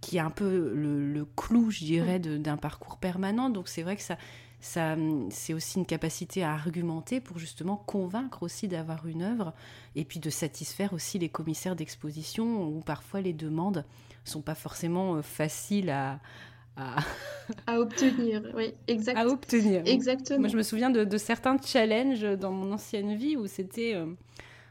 qui 0.00 0.16
est 0.16 0.20
un 0.20 0.30
peu 0.30 0.72
le, 0.74 1.12
le 1.12 1.24
clou, 1.36 1.70
je 1.70 1.84
dirais, 1.84 2.20
mm. 2.20 2.38
d'un 2.38 2.56
parcours 2.56 2.98
permanent. 2.98 3.50
Donc 3.50 3.68
c'est 3.68 3.82
vrai 3.82 3.96
que 3.96 4.02
ça 4.02 4.16
ça, 4.64 4.96
c'est 5.28 5.52
aussi 5.52 5.78
une 5.78 5.84
capacité 5.84 6.42
à 6.42 6.52
argumenter 6.52 7.20
pour 7.20 7.38
justement 7.38 7.76
convaincre 7.76 8.42
aussi 8.42 8.66
d'avoir 8.66 9.06
une 9.06 9.20
œuvre 9.20 9.52
et 9.94 10.06
puis 10.06 10.20
de 10.20 10.30
satisfaire 10.30 10.94
aussi 10.94 11.18
les 11.18 11.28
commissaires 11.28 11.76
d'exposition 11.76 12.66
où 12.66 12.80
parfois 12.80 13.20
les 13.20 13.34
demandes 13.34 13.84
sont 14.24 14.40
pas 14.40 14.54
forcément 14.54 15.16
euh, 15.16 15.22
faciles 15.22 15.90
à, 15.90 16.18
à... 16.78 16.96
obtenir, 17.78 18.42
oui, 18.56 18.72
exactement. 18.88 19.30
À 19.30 19.34
obtenir. 19.34 19.82
Exactement. 19.84 20.40
Moi, 20.40 20.48
je 20.48 20.56
me 20.56 20.62
souviens 20.62 20.88
de, 20.88 21.18
certains 21.18 21.58
challenges 21.60 22.22
dans 22.22 22.50
mon 22.50 22.72
ancienne 22.72 23.14
vie 23.16 23.36
où 23.36 23.46
c'était. 23.46 23.94
Euh, 23.94 24.06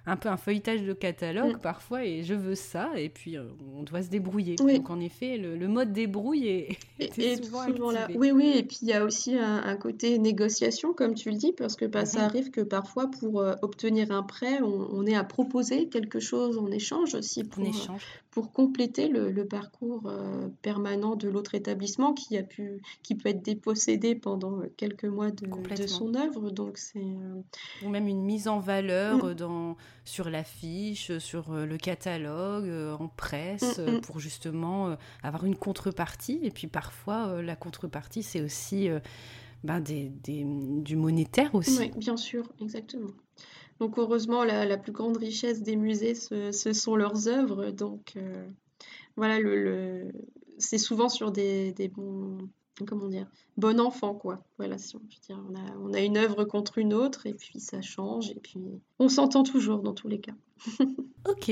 un 0.05 0.17
peu 0.17 0.29
un 0.29 0.37
feuilletage 0.37 0.83
de 0.83 0.93
catalogue 0.93 1.55
Mm. 1.57 1.61
parfois 1.61 2.03
et 2.05 2.23
je 2.23 2.33
veux 2.33 2.55
ça 2.55 2.91
et 2.97 3.09
puis 3.09 3.37
euh, 3.37 3.43
on 3.77 3.83
doit 3.83 4.01
se 4.03 4.09
débrouiller. 4.09 4.55
Oui. 4.61 4.77
Donc 4.77 4.89
en 4.89 4.99
effet, 4.99 5.37
le, 5.37 5.55
le 5.55 5.67
mode 5.67 5.93
débrouille 5.93 6.47
est, 6.47 6.77
Et, 6.99 7.05
était 7.05 7.33
et 7.33 7.43
souvent 7.43 7.65
souvent 7.65 7.91
là. 7.91 8.07
Oui, 8.15 8.31
oui, 8.31 8.53
et 8.55 8.63
puis 8.63 8.79
il 8.81 8.89
y 8.89 8.93
a 8.93 9.03
aussi 9.05 9.35
un, 9.37 9.63
un 9.63 9.75
côté 9.77 10.17
négociation, 10.19 10.93
comme 10.93 11.13
tu 11.13 11.29
le 11.31 11.37
dis, 11.37 11.53
parce 11.53 11.75
que 11.75 11.85
bah, 11.85 12.05
ça 12.05 12.19
Mhm. 12.21 12.25
arrive 12.25 12.51
que 12.51 12.61
parfois, 12.61 13.09
pour 13.09 13.39
euh, 13.41 13.53
obtenir 13.61 14.11
un 14.11 14.23
prêt, 14.23 14.61
on, 14.61 14.89
on 14.91 15.05
est 15.05 15.15
à 15.15 15.23
proposer 15.23 15.87
quelque 15.87 16.19
chose 16.19 16.57
en 16.57 16.69
échange 16.71 17.15
aussi 17.15 17.43
pour, 17.43 17.63
euh, 17.63 17.69
échange. 17.69 18.03
Pour 18.33 18.51
compléter 18.51 19.07
le, 19.09 19.29
le 19.31 19.45
parcours 19.45 20.07
euh, 20.07 20.49
permanent 20.63 21.15
de 21.15 21.29
l'autre 21.29 21.53
établissement 21.53 22.13
qui 22.13 22.35
a 22.37 22.41
pu, 22.43 22.81
qui 23.03 23.13
peut 23.15 23.29
être 23.29 23.43
dépossédé 23.43 24.15
pendant 24.15 24.59
euh, 24.61 24.71
quelques 24.75 25.05
mois 25.05 25.29
de, 25.29 25.47
son 25.87 26.15
œuvre. 26.15 26.49
Donc 26.49 26.77
c'est 26.79 26.97
euh, 26.99 27.41
Ou 27.83 27.89
même 27.89 28.07
une 28.07 28.23
mise 28.23 28.47
en 28.47 28.59
valeur 28.59 29.23
Mm. 29.25 29.33
dans, 29.35 29.77
sur 30.03 30.29
l'affiche, 30.31 31.17
sur 31.19 31.53
le 31.53 31.77
catalogue, 31.77 32.69
en 32.99 33.07
presse, 33.07 33.77
Mm, 33.77 33.97
mm. 33.97 34.01
pour 34.01 34.19
justement 34.19 34.97
avoir 35.21 35.45
une 35.45 35.55
contrepartie. 35.55 36.39
Et 36.41 36.49
puis 36.51 36.67
parfois, 36.67 37.41
la 37.41 37.55
contrepartie, 37.55 38.23
c'est 38.23 38.41
aussi 38.41 38.89
ben, 39.63 39.79
des, 39.79 40.09
des- 40.23 40.43
du 40.45 40.95
monétaire 40.95 41.53
aussi. 41.55 41.77
Oui, 41.77 41.91
bien 41.97 42.17
sûr, 42.17 42.51
exactement. 42.59 43.11
Donc 43.83 43.97
heureusement, 43.99 44.45
la, 44.45 44.65
la 44.65 44.77
plus 44.77 44.93
grande 44.93 45.17
richesse 45.17 45.61
des 45.61 45.75
musées, 45.75 46.15
ce, 46.15 46.53
ce 46.53 46.71
sont 46.71 46.95
leurs 46.95 47.27
œuvres. 47.27 47.69
Donc 47.71 48.13
euh, 48.15 48.47
voilà, 49.17 49.39
le, 49.41 49.61
le- 49.61 50.11
c'est 50.57 50.77
souvent 50.77 51.09
sur 51.09 51.33
des, 51.33 51.73
des 51.73 51.89
bons, 51.89 52.37
comment 52.87 53.09
dire, 53.09 53.27
bon 53.57 53.81
enfant, 53.81 54.13
quoi. 54.13 54.41
Voilà, 54.57 54.77
si 54.77 54.95
on 54.95 54.99
peut 54.99 55.07
dire. 55.27 55.37
On 55.49 55.55
a, 55.55 55.77
on 55.81 55.93
a 55.93 55.99
une 55.99 56.15
œuvre 56.15 56.45
contre 56.45 56.77
une 56.77 56.93
autre, 56.93 57.25
et 57.25 57.33
puis 57.33 57.59
ça 57.59 57.81
change, 57.81 58.31
et 58.31 58.39
puis 58.41 58.57
on 58.99 59.09
s'entend 59.09 59.43
toujours 59.43 59.79
dans 59.81 59.93
tous 59.93 60.07
les 60.07 60.21
cas. 60.21 60.35
Ok. 61.29 61.51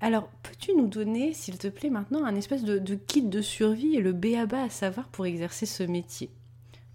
Alors, 0.00 0.28
peux-tu 0.42 0.74
nous 0.74 0.86
donner, 0.88 1.32
s'il 1.32 1.58
te 1.58 1.68
plaît, 1.68 1.90
maintenant 1.90 2.24
un 2.24 2.34
espèce 2.36 2.64
de, 2.64 2.78
de 2.78 2.94
kit 2.96 3.22
de 3.22 3.40
survie 3.40 3.94
et 3.96 4.00
le 4.00 4.12
béaba 4.12 4.62
à 4.62 4.68
savoir 4.70 5.08
pour 5.08 5.26
exercer 5.26 5.66
ce 5.66 5.82
métier? 5.84 6.30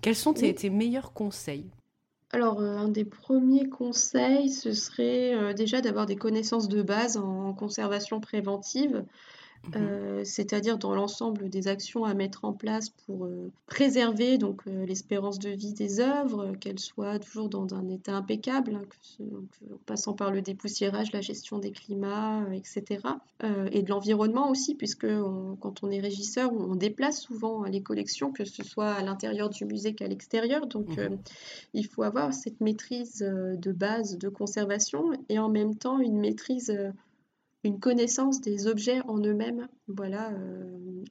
Quels 0.01 0.15
sont 0.15 0.33
tes, 0.33 0.47
Oui. 0.47 0.55
tes 0.55 0.69
meilleurs 0.69 1.13
conseils? 1.13 1.71
Alors, 2.31 2.59
euh, 2.61 2.77
un 2.77 2.89
des 2.89 3.05
premiers 3.05 3.69
conseils, 3.69 4.49
ce 4.49 4.73
serait 4.73 5.33
euh, 5.33 5.53
déjà 5.53 5.81
d'avoir 5.81 6.05
des 6.05 6.17
connaissances 6.17 6.67
de 6.67 6.81
base 6.81 7.17
en 7.17 7.53
conservation 7.53 8.19
préventive. 8.19 9.05
Mhm. 9.65 9.73
Euh, 9.75 10.21
c'est-à-dire 10.23 10.77
dans 10.77 10.95
l'ensemble 10.95 11.49
des 11.49 11.67
actions 11.67 12.05
à 12.05 12.13
mettre 12.13 12.45
en 12.45 12.53
place 12.53 12.89
pour 12.89 13.25
euh, 13.25 13.51
préserver 13.65 14.37
donc 14.37 14.61
euh, 14.67 14.85
l'espérance 14.85 15.39
de 15.39 15.49
vie 15.49 15.73
des 15.73 15.99
œuvres, 15.99 16.53
qu'elles 16.59 16.79
soient 16.79 17.19
toujours 17.19 17.49
dans 17.49 17.73
un 17.75 17.89
état 17.89 18.15
impeccable, 18.15 18.75
hein, 18.75 18.85
que 19.19 19.23
en 19.73 19.77
passant 19.85 20.13
par 20.13 20.31
le 20.31 20.41
dépoussiérage, 20.41 21.11
la 21.11 21.21
gestion 21.21 21.59
des 21.59 21.71
climats, 21.71 22.45
etc. 22.53 23.19
Et 23.71 23.83
de 23.83 23.89
l'environnement 23.89 24.49
aussi, 24.49 24.73
puisque 24.75 25.05
on- 25.05 25.55
quand 25.59 25.83
on 25.83 25.91
est 25.91 25.99
régisseur, 25.99 26.51
on 26.53 26.75
déplace 26.75 27.21
souvent 27.21 27.63
hein, 27.63 27.69
les 27.69 27.81
collections, 27.81 28.31
que 28.31 28.45
ce 28.45 28.63
soit 28.63 28.91
à 28.93 29.03
l'intérieur 29.03 29.49
du 29.49 29.65
musée 29.65 29.93
qu'à 29.93 30.07
l'extérieur. 30.07 30.65
Donc 30.67 30.97
Mhm. 30.97 30.99
euh, 30.99 31.09
il 31.73 31.85
faut 31.87 32.03
avoir 32.03 32.33
cette 32.33 32.61
maîtrise 32.61 33.19
de 33.19 33.71
base 33.71 34.17
de 34.17 34.29
conservation 34.29 35.11
et 35.29 35.39
en 35.39 35.49
même 35.49 35.75
temps 35.75 35.99
une 35.99 36.19
maîtrise 36.19 36.75
une 37.63 37.79
connaissance 37.79 38.41
des 38.41 38.67
objets 38.67 39.01
en 39.07 39.17
eux-mêmes. 39.19 39.67
Voilà, 39.87 40.31
euh, 40.31 41.03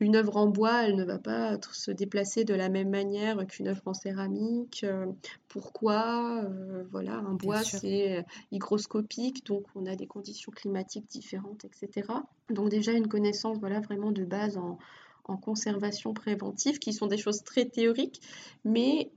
une 0.00 0.16
œuvre 0.16 0.36
en 0.36 0.46
bois, 0.46 0.84
elle 0.84 0.96
ne 0.96 1.04
va 1.04 1.18
pas 1.18 1.56
se 1.72 1.90
déplacer 1.90 2.44
de 2.44 2.54
la 2.54 2.68
même 2.68 2.90
manière 2.90 3.46
qu'une 3.46 3.68
œuvre 3.68 3.82
en 3.86 3.94
céramique. 3.94 4.84
Euh, 4.84 5.06
pourquoi? 5.48 6.44
Euh, 6.44 6.84
voilà, 6.90 7.14
un 7.14 7.34
bois, 7.34 7.62
c'est 7.62 8.24
hygroscopique, 8.52 9.46
donc 9.46 9.64
on 9.74 9.86
a 9.86 9.96
des 9.96 10.06
conditions 10.06 10.52
climatiques 10.52 11.08
différentes, 11.08 11.64
etc. 11.64 12.08
Donc 12.50 12.68
déjà 12.68 12.92
une 12.92 13.08
connaissance, 13.08 13.58
voilà, 13.58 13.80
vraiment 13.80 14.12
de 14.12 14.24
base 14.24 14.56
en, 14.56 14.78
en 15.24 15.36
conservation 15.36 16.12
préventive, 16.12 16.78
qui 16.78 16.92
sont 16.92 17.06
des 17.06 17.18
choses 17.18 17.42
très 17.44 17.64
théoriques, 17.64 18.20
mais 18.64 19.10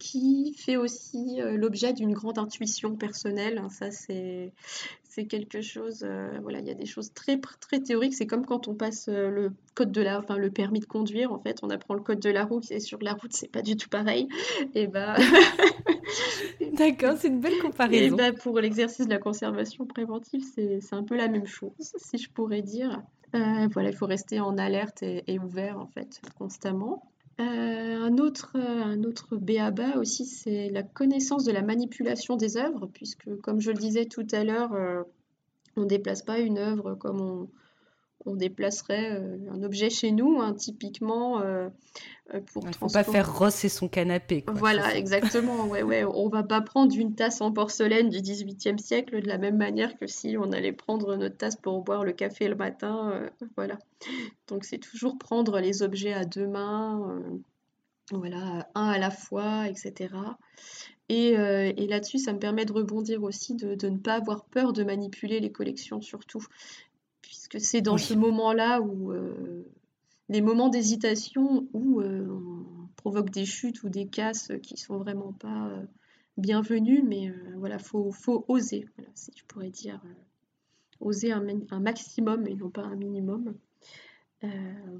qui 0.00 0.54
fait 0.58 0.76
aussi 0.76 1.40
euh, 1.40 1.56
l'objet 1.56 1.92
d'une 1.92 2.12
grande 2.14 2.38
intuition 2.38 2.96
personnelle. 2.96 3.58
hein. 3.58 3.68
Ça, 3.70 3.92
c'est 3.92 4.52
c'est 5.04 5.26
quelque 5.26 5.60
chose. 5.62 6.02
euh, 6.04 6.30
voilà, 6.42 6.60
il 6.60 6.66
y 6.66 6.70
a 6.70 6.74
des 6.74 6.86
choses 6.86 7.12
très 7.14 7.40
très 7.60 7.80
théoriques. 7.80 8.14
C'est 8.14 8.26
comme 8.26 8.46
quand 8.46 8.68
on 8.68 8.74
passe 8.74 9.08
euh, 9.08 9.30
le 9.30 9.52
code 9.76 9.92
de 9.92 10.02
la, 10.02 10.18
enfin 10.20 10.36
le 10.38 10.50
permis 10.50 10.80
de 10.80 10.86
conduire. 10.86 11.32
En 11.32 11.40
fait, 11.40 11.58
on 11.62 11.70
apprend 11.70 11.94
le 11.94 12.02
code 12.02 12.20
de 12.20 12.30
la 12.30 12.44
route 12.44 12.70
et 12.72 12.80
sur 12.80 12.98
la 13.02 13.14
route, 13.14 13.32
c'est 13.34 13.48
pas 13.52 13.62
du 13.62 13.76
tout 13.76 13.88
pareil. 13.90 14.28
Et 14.74 14.88
bah, 14.88 15.16
D'accord, 16.72 17.16
c'est 17.18 17.28
une 17.28 17.40
belle 17.40 17.54
et 17.54 17.58
comparaison. 17.58 18.16
bah 18.16 18.32
pour 18.32 18.58
l'exercice 18.60 19.06
de 19.06 19.10
la 19.10 19.18
conservation 19.18 19.86
préventive, 19.86 20.42
c'est 20.54 20.80
c'est 20.80 20.94
un 20.94 21.04
peu 21.04 21.16
la 21.16 21.28
même 21.28 21.46
chose, 21.46 21.72
si 21.96 22.18
je 22.18 22.30
pourrais 22.30 22.62
dire. 22.62 23.02
Euh, 23.34 23.68
voilà, 23.72 23.90
il 23.90 23.96
faut 23.96 24.06
rester 24.06 24.40
en 24.40 24.58
alerte 24.58 25.02
et, 25.02 25.24
et 25.26 25.38
ouvert 25.38 25.78
en 25.78 25.86
fait 25.86 26.20
constamment. 26.38 27.02
Euh, 27.40 28.04
un 28.04 28.18
autre, 28.18 28.52
euh, 28.56 28.82
un 28.84 29.02
autre 29.04 29.36
béaba 29.36 29.96
aussi, 29.96 30.26
c'est 30.26 30.68
la 30.68 30.82
connaissance 30.82 31.44
de 31.44 31.52
la 31.52 31.62
manipulation 31.62 32.36
des 32.36 32.58
œuvres, 32.58 32.86
puisque 32.86 33.34
comme 33.40 33.60
je 33.60 33.70
le 33.70 33.78
disais 33.78 34.04
tout 34.04 34.26
à 34.32 34.44
l'heure, 34.44 34.74
euh, 34.74 35.02
on 35.76 35.82
ne 35.82 35.86
déplace 35.86 36.22
pas 36.22 36.38
une 36.38 36.58
œuvre 36.58 36.96
comme 36.96 37.20
on, 37.20 37.48
on 38.26 38.34
déplacerait 38.36 39.12
euh, 39.12 39.36
un 39.50 39.62
objet 39.62 39.88
chez 39.90 40.12
nous, 40.12 40.40
hein, 40.40 40.52
typiquement 40.54 41.40
euh, 41.40 41.68
euh, 42.34 42.40
pour 42.52 42.62
Il 42.64 42.68
ne 42.68 42.72
faut 42.74 42.86
pas 42.86 43.02
transport- 43.02 43.12
faire 43.12 43.38
Ross 43.38 43.64
et 43.64 43.68
son 43.68 43.88
canapé. 43.88 44.42
Quoi. 44.42 44.54
Voilà, 44.54 44.94
exactement. 44.96 45.66
Ouais, 45.66 45.82
ouais. 45.82 46.04
On 46.04 46.28
va 46.28 46.42
pas 46.42 46.60
prendre 46.60 46.94
une 46.96 47.14
tasse 47.14 47.40
en 47.40 47.50
porcelaine 47.52 48.08
du 48.10 48.20
XVIIIe 48.20 48.78
siècle 48.78 49.22
de 49.22 49.26
la 49.28 49.38
même 49.38 49.56
manière 49.56 49.96
que 49.98 50.06
si 50.06 50.36
on 50.38 50.52
allait 50.52 50.72
prendre 50.72 51.16
notre 51.16 51.36
tasse 51.38 51.56
pour 51.56 51.82
boire 51.82 52.04
le 52.04 52.12
café 52.12 52.48
le 52.48 52.56
matin. 52.56 53.10
euh, 53.12 53.30
voilà. 53.56 53.78
Donc 54.48 54.64
c'est 54.64 54.78
toujours 54.78 55.16
prendre 55.18 55.58
les 55.60 55.82
objets 55.82 56.12
à 56.12 56.24
deux 56.24 56.46
mains, 56.46 57.00
euh, 57.10 57.38
voilà, 58.12 58.68
un 58.74 58.88
à 58.88 58.98
la 58.98 59.10
fois, 59.10 59.66
etc. 59.68 60.14
Et, 61.08 61.36
euh, 61.36 61.72
et 61.76 61.86
là-dessus, 61.88 62.18
ça 62.18 62.32
me 62.32 62.38
permet 62.38 62.64
de 62.64 62.72
rebondir 62.72 63.22
aussi, 63.24 63.54
de, 63.56 63.74
de 63.74 63.88
ne 63.88 63.98
pas 63.98 64.14
avoir 64.14 64.44
peur 64.44 64.72
de 64.72 64.84
manipuler 64.84 65.40
les 65.40 65.50
collections 65.50 66.00
surtout, 66.00 66.44
puisque 67.50 67.66
c'est 67.66 67.82
dans 67.82 67.94
Oui. 67.94 68.00
ce 68.00 68.14
moment-là 68.14 68.80
où 68.80 69.12
euh, 69.12 69.66
les 70.30 70.40
moments 70.42 70.68
d'hésitation 70.68 71.66
où 71.72 72.00
euh, 72.00 72.26
on 72.30 72.86
provoque 72.96 73.30
des 73.30 73.44
chutes 73.44 73.82
ou 73.82 73.88
des 73.88 74.06
casses 74.06 74.52
qui 74.62 74.76
sont 74.76 74.96
vraiment 74.96 75.32
pas 75.32 75.66
euh, 75.66 75.82
bienvenues, 76.36 77.02
mais 77.02 77.28
euh, 77.28 77.34
voilà, 77.56 77.78
faut, 77.78 78.12
faut 78.12 78.44
oser, 78.46 78.86
voilà, 78.96 79.10
si 79.16 79.32
je 79.34 79.44
pourrais 79.44 79.70
dire, 79.70 80.00
oser 81.00 81.32
un, 81.32 81.42
maximum 81.80 82.46
et 82.46 82.54
non 82.54 82.70
pas 82.70 82.82
un 82.82 82.96
minimum. 82.96 83.54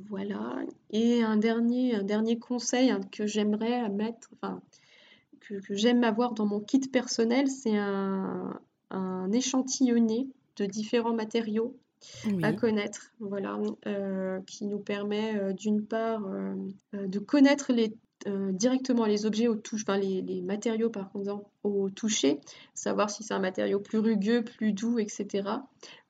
Voilà. 0.09 0.57
Et 0.91 1.23
un 1.23 1.37
dernier, 1.37 1.95
un 1.95 2.03
dernier 2.03 2.39
conseil 2.39 2.91
hein, 2.91 3.01
que 3.13 3.27
j'aimerais 3.27 3.89
mettre, 3.89 4.29
enfin, 4.35 4.61
que, 5.41 5.55
que 5.61 5.75
j'aime 5.75 6.05
avoir 6.05 6.35
dans 6.35 6.45
mon 6.45 6.61
kit 6.61 6.81
personnel, 6.81 7.49
c'est 7.49 7.77
un, 7.77 8.61
un 8.91 9.33
échantillonné 9.33 10.29
de 10.57 10.67
différents 10.67 11.15
matériaux 11.15 11.75
Oui. 12.27 12.45
à 12.45 12.53
connaître, 12.53 13.13
voilà, 13.21 13.59
euh, 13.87 14.41
qui 14.47 14.67
nous 14.67 14.79
permet 14.79 15.37
euh, 15.37 15.53
d'une 15.53 15.85
part 15.87 16.27
euh, 16.27 16.55
de 16.93 17.19
connaître 17.19 17.73
les, 17.73 17.95
euh, 18.27 18.53
directement 18.53 19.05
les 19.07 19.27
objets 19.27 19.49
au 19.49 19.55
touche, 19.55 19.83
enfin 19.83 19.99
les, 19.99 20.21
les 20.23 20.43
matériaux 20.43 20.91
par 20.91 21.11
exemple 21.17 21.47
au 21.63 21.91
toucher, 21.91 22.41
savoir 22.75 23.11
si 23.11 23.23
c'est 23.23 23.35
un 23.35 23.39
matériau 23.39 23.81
plus 23.81 23.99
rugueux, 23.99 24.43
plus 24.45 24.73
doux, 24.73 24.99
etc. 24.99 25.63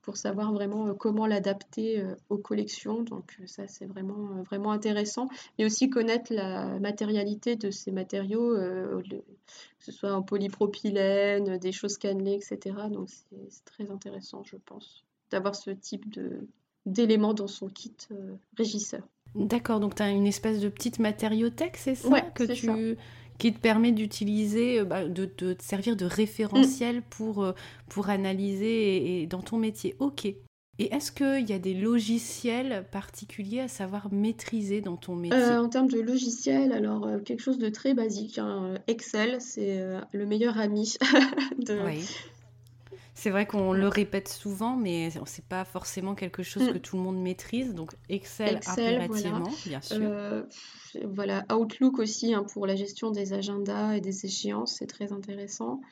Pour 0.03 0.17
savoir 0.17 0.53
vraiment 0.53 0.89
euh, 0.89 0.95
comment 0.95 1.27
l'adapter 1.27 2.01
euh, 2.01 2.15
aux 2.31 2.39
collections. 2.39 3.03
Donc 3.03 3.37
ça 3.47 3.67
c'est 3.69 3.87
vraiment, 3.87 4.43
vraiment 4.45 4.73
intéressant. 4.73 5.29
Et 5.59 5.65
aussi 5.67 5.91
connaître 5.91 6.33
la 6.33 6.79
matérialité 6.81 7.57
de 7.57 7.71
ces 7.71 7.91
matériaux, 7.93 8.55
le- 8.57 9.03
que 9.03 9.85
ce 9.85 9.93
soit 9.93 10.13
en 10.13 10.23
polypropylène, 10.23 11.59
des 11.59 11.73
choses 11.73 11.99
cannelées, 11.99 12.35
etc. 12.41 12.89
Donc 12.91 13.09
c'est 13.09 13.65
très 13.65 13.91
intéressant, 13.91 14.43
je 14.45 14.57
pense 14.57 15.05
d'avoir 15.31 15.55
ce 15.55 15.71
type 15.71 16.19
d'éléments 16.87 17.35
dans 17.35 17.47
son 17.47 17.69
kit 17.69 17.93
euh, 18.11 18.35
régisseur. 18.57 19.03
D'accord, 19.35 19.79
donc 19.81 19.95
tu 19.95 20.03
as 20.03 20.11
une 20.11 20.27
espèce 20.27 20.61
de 20.61 20.69
petite 20.69 20.99
matériothèque, 20.99 21.77
c'est 21.77 21.95
ça 21.95 22.09
Ouais, 22.09 22.25
que 22.35 22.45
tu 22.45 22.67
ça. 22.67 22.75
qui 23.39 23.53
te 23.53 23.59
permet 23.61 23.93
d'utiliser, 23.93 24.81
euh, 24.81 24.85
bah, 24.85 25.07
de, 25.07 25.31
de 25.39 25.53
te 25.53 25.63
servir 25.63 25.95
de 25.97 26.05
référentiel 26.05 27.03
pour, 27.03 27.45
euh, 27.45 27.53
pour 27.89 28.09
analyser 28.11 28.97
et, 28.97 29.23
et 29.23 29.27
dans 29.27 29.43
ton 29.43 29.57
métier. 29.57 29.95
Ok. 30.01 30.27
Et 30.83 30.95
est-ce 30.95 31.13
qu'il 31.13 31.49
y 31.49 31.53
a 31.53 31.59
des 31.59 31.75
logiciels 31.75 32.87
particuliers 32.91 33.61
à 33.61 33.69
savoir 33.69 34.11
maîtriser 34.13 34.81
dans 34.81 34.97
ton 34.97 35.15
métier? 35.15 35.39
Euh, 35.39 35.61
en 35.63 35.69
termes 35.69 35.89
de 35.89 36.01
logiciel, 36.01 36.73
alors 36.73 37.07
euh, 37.07 37.19
quelque 37.19 37.41
chose 37.43 37.59
de 37.59 37.69
très 37.69 37.93
basique, 37.93 38.39
hein, 38.39 38.75
Excel, 38.87 39.37
c'est 39.41 39.79
euh, 39.79 40.01
le 40.13 40.25
meilleur 40.25 40.59
ami 40.59 40.95
de, 41.59 41.79
Oui. 41.85 42.09
C'est 43.23 43.29
vrai 43.29 43.45
qu'on 43.47 43.75
le 43.75 43.87
répète 43.87 44.29
souvent, 44.29 44.77
mais 44.77 45.11
c'est 45.27 45.45
pas 45.45 45.67
forcément 45.67 46.15
quelque 46.15 46.43
chose 46.43 46.63
Mm. 46.63 46.73
que 46.73 46.79
tout 46.79 46.97
le 46.97 47.03
monde 47.03 47.21
maîtrise. 47.21 47.75
Donc 47.75 47.93
Excel, 48.09 48.57
Excel, 48.57 49.07
voilà. 49.09 49.43
bien 49.67 49.81
sûr. 49.83 49.99
Euh, 50.01 50.43
voilà, 51.05 51.45
Outlook 51.53 51.99
aussi 51.99 52.33
hein, 52.33 52.45
pour 52.51 52.67
la 52.67 52.77
gestion 52.77 53.11
des 53.11 53.35
agendas 53.35 53.93
et 53.97 54.01
des 54.01 54.25
échéances, 54.25 54.77
c'est 54.79 54.87
très 54.87 55.13
intéressant. 55.13 55.83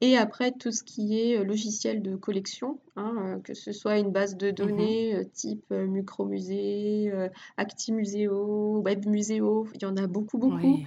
Et 0.00 0.16
après, 0.16 0.52
tout 0.52 0.70
ce 0.70 0.84
qui 0.84 1.18
est 1.18 1.36
euh, 1.36 1.42
logiciel 1.42 2.02
de 2.02 2.14
collection, 2.14 2.78
hein, 2.94 3.14
euh, 3.18 3.40
que 3.40 3.54
ce 3.54 3.72
soit 3.72 3.98
une 3.98 4.12
base 4.12 4.36
de 4.36 4.50
Mhm. 4.50 4.54
données 4.54 5.28
type 5.34 5.68
Micromusée, 5.70 7.10
Actimuseo, 7.56 8.80
Webmuseo, 8.84 9.66
il 9.74 9.82
y 9.82 9.86
en 9.86 9.96
a 9.96 10.06
beaucoup, 10.06 10.38
beaucoup. 10.38 10.56
Oui. 10.76 10.86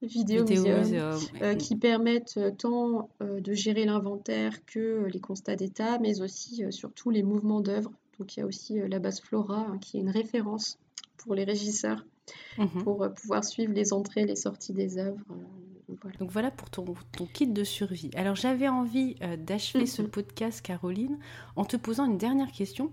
Vidéo 0.00 0.44
Vidéo 0.44 0.62
Museum, 0.76 0.78
muséum. 0.80 1.18
euh, 1.42 1.50
ouais. 1.52 1.56
qui 1.56 1.74
permettent 1.76 2.36
euh, 2.36 2.50
tant 2.52 3.08
euh, 3.20 3.40
de 3.40 3.52
gérer 3.52 3.84
l'inventaire 3.84 4.64
que 4.64 4.78
euh, 4.78 5.08
les 5.08 5.18
constats 5.20 5.56
d'état, 5.56 5.98
mais 5.98 6.20
aussi 6.20 6.64
euh, 6.64 6.70
surtout 6.70 7.10
les 7.10 7.22
mouvements 7.24 7.60
d'œuvre. 7.60 7.90
Donc 8.18 8.36
il 8.36 8.40
y 8.40 8.42
a 8.42 8.46
aussi 8.46 8.80
euh, 8.80 8.86
la 8.88 9.00
base 9.00 9.20
Flora, 9.20 9.66
hein, 9.68 9.78
qui 9.78 9.96
est 9.96 10.00
une 10.00 10.10
référence 10.10 10.78
pour 11.16 11.34
les 11.34 11.44
régisseurs, 11.44 12.04
Mhm. 12.58 12.82
pour 12.84 13.02
euh, 13.02 13.08
pouvoir 13.08 13.42
suivre 13.42 13.72
les 13.72 13.92
entrées 13.92 14.20
et 14.20 14.26
les 14.26 14.36
sorties 14.36 14.72
des 14.74 14.98
œuvres. 14.98 15.18
Voilà. 16.02 16.16
Donc 16.18 16.30
voilà 16.30 16.50
pour 16.50 16.68
ton, 16.70 16.84
ton 17.16 17.26
kit 17.26 17.46
de 17.46 17.64
survie. 17.64 18.10
Alors 18.14 18.34
j'avais 18.36 18.68
envie 18.68 19.16
euh, 19.22 19.36
d'achever 19.36 19.86
ce 19.86 20.02
Mhm. 20.02 20.08
podcast, 20.08 20.60
Caroline, 20.62 21.18
en 21.56 21.64
te 21.64 21.76
posant 21.76 22.04
une 22.06 22.18
dernière 22.18 22.52
question. 22.52 22.90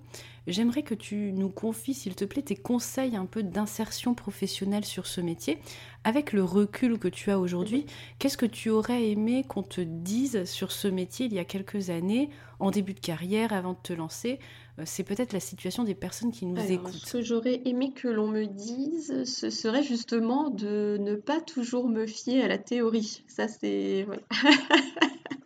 J'aimerais 0.47 0.83
que 0.83 0.93
tu 0.93 1.31
nous 1.33 1.49
confies, 1.49 1.93
s'il 1.95 2.15
te 2.15 2.23
plaît, 2.23 2.43
tes 2.43 2.55
conseils 2.55 3.15
un 3.15 3.25
peu 3.25 3.41
d'insertion 3.43 4.13
professionnelle 4.13 4.85
sur 4.85 5.07
ce 5.07 5.19
métier. 5.19 5.59
Avec 6.03 6.33
le 6.33 6.43
recul 6.43 6.99
que 6.99 7.07
tu 7.07 7.31
as 7.31 7.39
aujourd'hui, 7.39 7.85
qu'est-ce 8.19 8.37
que 8.37 8.45
tu 8.45 8.69
aurais 8.69 9.09
aimé 9.09 9.43
qu'on 9.47 9.63
te 9.63 9.81
dise 9.81 10.45
sur 10.45 10.71
ce 10.71 10.87
métier 10.87 11.25
il 11.25 11.33
y 11.33 11.39
a 11.39 11.45
quelques 11.45 11.89
années, 11.89 12.29
en 12.59 12.69
début 12.69 12.93
de 12.93 12.99
carrière, 12.99 13.53
avant 13.53 13.73
de 13.73 13.79
te 13.81 13.93
lancer 13.93 14.39
C'est 14.83 15.03
peut-être 15.03 15.31
la 15.31 15.39
situation 15.39 15.83
des 15.83 15.95
personnes 15.95 16.31
qui 16.31 16.45
nous 16.45 16.57
Alors, 16.57 16.71
écoutent. 16.71 16.93
ce 16.93 17.13
que 17.13 17.21
j'aurais 17.21 17.61
aimé 17.63 17.93
que 17.93 18.09
l'on 18.09 18.27
me 18.27 18.45
dise, 18.45 19.23
ce 19.23 19.49
serait 19.49 19.83
justement 19.83 20.49
de 20.49 20.97
ne 20.99 21.15
pas 21.15 21.39
toujours 21.39 21.87
me 21.87 22.05
fier 22.05 22.43
à 22.43 22.47
la 22.49 22.57
théorie. 22.57 23.23
Ça, 23.27 23.47
c'est... 23.47 24.03
voilà. 24.03 24.21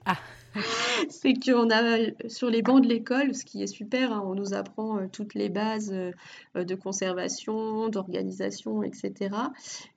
Ah. 0.05 0.17
C'est 1.09 1.33
qu'on 1.33 1.69
a 1.69 1.97
sur 2.27 2.49
les 2.49 2.61
bancs 2.61 2.81
de 2.81 2.87
l'école, 2.87 3.35
ce 3.35 3.45
qui 3.45 3.61
est 3.61 3.67
super, 3.67 4.11
hein, 4.11 4.23
on 4.25 4.35
nous 4.35 4.53
apprend 4.53 4.97
euh, 4.97 5.07
toutes 5.11 5.33
les 5.33 5.49
bases 5.49 5.93
euh, 5.93 6.63
de 6.63 6.75
conservation, 6.75 7.89
d'organisation, 7.89 8.83
etc. 8.83 9.29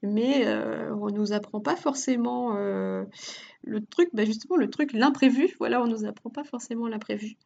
Mais 0.02 0.46
euh, 0.46 0.94
on 0.94 1.10
nous 1.10 1.32
apprend 1.32 1.60
pas 1.60 1.76
forcément 1.76 2.56
euh, 2.56 3.04
le 3.64 3.85
truc, 3.85 4.09
bah 4.12 4.25
justement 4.25 4.57
le 4.57 4.70
truc, 4.70 4.92
l'imprévu. 4.92 5.55
Voilà, 5.59 5.83
on 5.83 5.87
nous 5.87 6.05
apprend 6.05 6.31
pas 6.31 6.44
forcément 6.44 6.88
l'imprévu. 6.88 7.37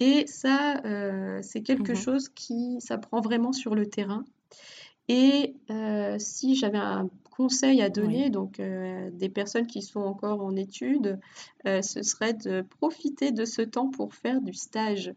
Et 0.00 0.26
ça, 0.26 0.82
euh, 0.84 1.40
c'est 1.42 1.62
quelque 1.62 1.94
Mhm. 1.94 1.96
chose 1.96 2.28
qui 2.30 2.76
s'apprend 2.80 3.20
vraiment 3.20 3.52
sur 3.52 3.74
le 3.74 3.86
terrain. 3.86 4.24
Et 5.08 5.54
euh, 5.70 6.16
si 6.18 6.56
j'avais 6.56 6.78
un 6.78 7.08
conseil 7.30 7.80
à 7.82 7.90
donner, 7.90 8.24
Oui. 8.24 8.30
donc 8.30 8.58
euh, 8.60 9.10
des 9.12 9.28
personnes 9.28 9.66
qui 9.66 9.82
sont 9.82 10.00
encore 10.00 10.42
en 10.42 10.56
études, 10.56 11.20
euh, 11.66 11.80
ce 11.82 12.02
serait 12.02 12.34
de 12.34 12.62
profiter 12.62 13.30
de 13.30 13.44
ce 13.44 13.62
temps 13.62 13.88
pour 13.88 14.14
faire 14.14 14.40
du 14.40 14.52
stage. 14.54 15.12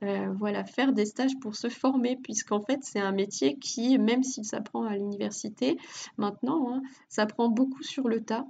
Voilà, 0.00 0.64
faire 0.64 0.92
des 0.92 1.06
stages 1.06 1.38
pour 1.40 1.54
se 1.56 1.68
former, 1.68 2.16
puisqu'en 2.16 2.60
fait, 2.60 2.80
c'est 2.82 3.00
un 3.00 3.12
métier 3.12 3.56
qui, 3.58 3.98
même 3.98 4.22
s'il 4.22 4.44
s'apprend 4.44 4.84
à 4.84 4.96
l'université, 4.96 5.76
maintenant, 6.16 6.72
hein, 6.72 6.82
ça 7.08 7.26
prend 7.26 7.48
beaucoup 7.48 7.82
sur 7.82 8.08
le 8.08 8.20
tas. 8.20 8.46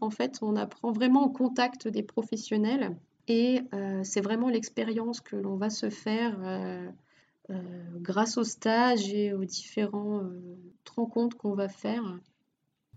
En 0.00 0.10
fait, 0.10 0.38
on 0.42 0.56
apprend 0.56 0.92
vraiment 0.92 1.24
au 1.24 1.30
contact 1.30 1.88
des 1.88 2.02
professionnels 2.02 2.96
et 3.28 3.60
euh, 3.74 4.00
c'est 4.02 4.20
vraiment 4.20 4.48
l'expérience 4.48 5.20
que 5.20 5.36
l'on 5.36 5.56
va 5.56 5.70
se 5.70 5.90
faire 5.90 6.36
euh, 6.42 6.88
euh, 7.50 7.54
grâce 8.00 8.38
au 8.38 8.44
stage 8.44 9.12
et 9.12 9.32
aux 9.32 9.44
différents 9.44 10.20
euh, 10.20 10.56
rencontres 10.96 11.36
qu'on 11.36 11.54
va 11.54 11.68
faire. 11.68 12.02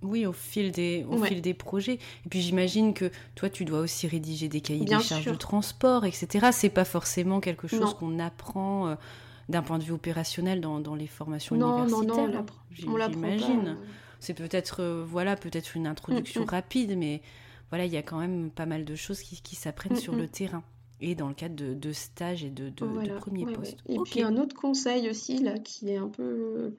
Oui, 0.01 0.25
au 0.25 0.33
fil 0.33 0.71
des, 0.71 1.05
au 1.09 1.17
Ouais. 1.17 1.27
fil 1.27 1.41
des 1.41 1.53
projets. 1.53 1.93
Et 2.25 2.29
puis 2.29 2.41
j'imagine 2.41 2.93
que 2.93 3.09
toi, 3.35 3.49
tu 3.49 3.63
dois 3.63 3.79
aussi 3.79 4.07
rédiger 4.07 4.49
des 4.49 4.59
cahiers 4.61 4.83
Bien 4.85 4.97
des 4.97 5.03
charges 5.03 5.25
de 5.25 5.35
transport, 5.35 6.05
etc. 6.05 6.49
C'est 6.51 6.69
pas 6.69 6.83
forcément 6.85 7.39
quelque 7.39 7.67
chose 7.67 7.93
qu'on 7.93 8.19
apprend 8.19 8.97
d'un 9.49 9.61
point 9.61 9.77
de 9.77 9.83
vue 9.83 9.93
opérationnel 9.93 10.59
dans, 10.61 10.79
dans 10.79 10.95
les 10.95 11.07
formations 11.07 11.55
Non, 11.55 11.67
non, 11.67 11.85
non, 11.85 11.97
on 11.97 12.01
universitaires. 12.03 12.31
l'apprend. 12.31 12.57
J'imagine. 12.71 13.77
C'est 14.23 14.33
peut-être 14.33 14.81
euh, 14.81 15.03
voilà, 15.07 15.35
peut-être 15.35 15.75
une 15.75 15.85
introduction 15.87 16.41
Mm, 16.41 16.45
mm. 16.45 16.49
rapide, 16.49 16.97
mais 16.97 17.21
voilà, 17.69 17.85
il 17.85 17.91
y 17.93 17.97
a 17.97 18.01
quand 18.03 18.19
même 18.19 18.49
pas 18.51 18.65
mal 18.65 18.85
de 18.85 18.95
choses 18.95 19.21
qui, 19.21 19.41
qui 19.41 19.55
s'apprennent 19.55 19.93
Mm, 19.93 19.99
sur 19.99 20.15
le 20.15 20.27
terrain 20.27 20.63
et 21.01 21.15
dans 21.15 21.27
le 21.27 21.33
cadre 21.33 21.55
de, 21.55 21.73
de 21.73 21.91
stages 21.91 22.43
et 22.43 22.49
de, 22.49 22.69
de, 22.69 22.69
de 22.69 22.85
Voilà, 22.85 23.09
premiers 23.19 23.45
ouais, 23.45 23.51
ouais. 23.51 23.55
postes. 23.57 23.83
Et 23.89 23.99
puis 23.99 24.21
un 24.21 24.37
autre 24.37 24.55
conseil 24.55 25.09
aussi, 25.09 25.39
là, 25.39 25.57
qui 25.59 25.89
est 25.89 25.97
un 25.97 26.07
peu 26.07 26.23
euh, 26.23 26.75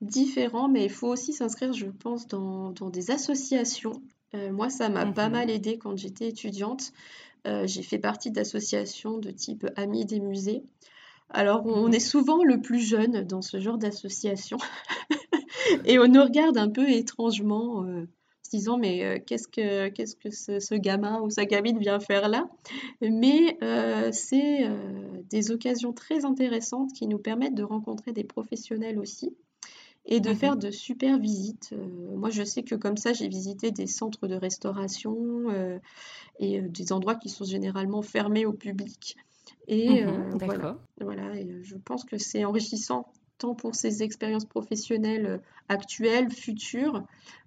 différent, 0.00 0.68
mais 0.68 0.84
il 0.84 0.90
faut 0.90 1.08
aussi 1.08 1.32
s'inscrire, 1.32 1.72
je 1.72 1.86
pense, 1.86 2.26
dans, 2.26 2.70
dans 2.70 2.90
des 2.90 3.10
associations. 3.12 4.02
Euh, 4.34 4.50
moi, 4.52 4.68
ça 4.68 4.88
m'a 4.88 5.06
pas 5.06 5.26
Mhm. 5.28 5.32
mal 5.32 5.50
aidé 5.50 5.78
quand 5.78 5.96
j'étais 5.96 6.28
étudiante. 6.28 6.92
Euh, 7.46 7.66
j'ai 7.66 7.82
fait 7.82 7.98
partie 7.98 8.30
d'associations 8.32 9.18
de 9.18 9.30
type 9.30 9.66
Amis 9.76 10.04
des 10.04 10.18
musées. 10.20 10.64
Alors, 11.30 11.64
on 11.66 11.86
Mhm. 11.88 11.94
est 11.94 12.00
souvent 12.00 12.42
le 12.42 12.60
plus 12.60 12.80
jeune 12.80 13.22
dans 13.24 13.42
ce 13.42 13.60
genre 13.60 13.78
d'association 13.78 14.56
et 15.84 15.98
on 15.98 16.06
nous 16.08 16.22
regarde 16.22 16.58
un 16.58 16.70
peu 16.70 16.88
étrangement, 16.88 17.84
euh, 17.84 18.06
se 18.42 18.50
disant, 18.50 18.78
mais 18.78 19.04
euh, 19.04 19.18
qu'est-ce 19.24 19.48
que, 19.48 19.88
qu'est-ce 19.88 20.16
que 20.16 20.30
ce, 20.30 20.60
ce 20.60 20.74
gamin 20.74 21.20
ou 21.20 21.30
sa 21.30 21.44
gamine 21.44 21.78
vient 21.78 22.00
faire 22.00 22.28
là? 22.28 22.48
Mais 23.00 23.56
euh, 23.62 24.10
c'est 24.12 24.68
des 25.30 25.50
occasions 25.50 25.92
très 25.92 26.24
intéressantes 26.24 26.92
qui 26.92 27.06
nous 27.06 27.18
permettent 27.18 27.54
de 27.54 27.62
rencontrer 27.64 28.12
des 28.12 28.24
professionnels 28.24 28.98
aussi 28.98 29.36
et 30.06 30.20
de 30.20 30.30
Mhm. 30.30 30.36
faire 30.36 30.56
de 30.56 30.70
super 30.70 31.18
visites. 31.18 31.70
Euh, 31.72 32.16
moi, 32.16 32.30
je 32.30 32.42
sais 32.42 32.62
que 32.62 32.74
comme 32.74 32.96
ça, 32.96 33.12
j'ai 33.12 33.28
visité 33.28 33.70
des 33.70 33.86
centres 33.86 34.26
de 34.26 34.34
restauration 34.34 35.16
euh, 35.50 35.78
et 36.38 36.60
euh, 36.60 36.68
des 36.68 36.92
endroits 36.92 37.16
qui 37.16 37.28
sont 37.28 37.44
généralement 37.44 38.02
fermés 38.02 38.46
au 38.46 38.52
public. 38.52 39.16
Et 39.66 40.02
Mhm, 40.02 40.38
voilà, 41.00 41.36
et 41.36 41.62
je 41.62 41.76
pense 41.76 42.04
que 42.04 42.16
c'est 42.16 42.44
enrichissant 42.44 43.12
tant 43.38 43.54
pour 43.54 43.74
ces 43.74 44.02
expériences 44.02 44.44
professionnelles 44.44 45.26
euh, 45.26 45.38
actuelles, 45.68 46.30
futures, 46.30 47.02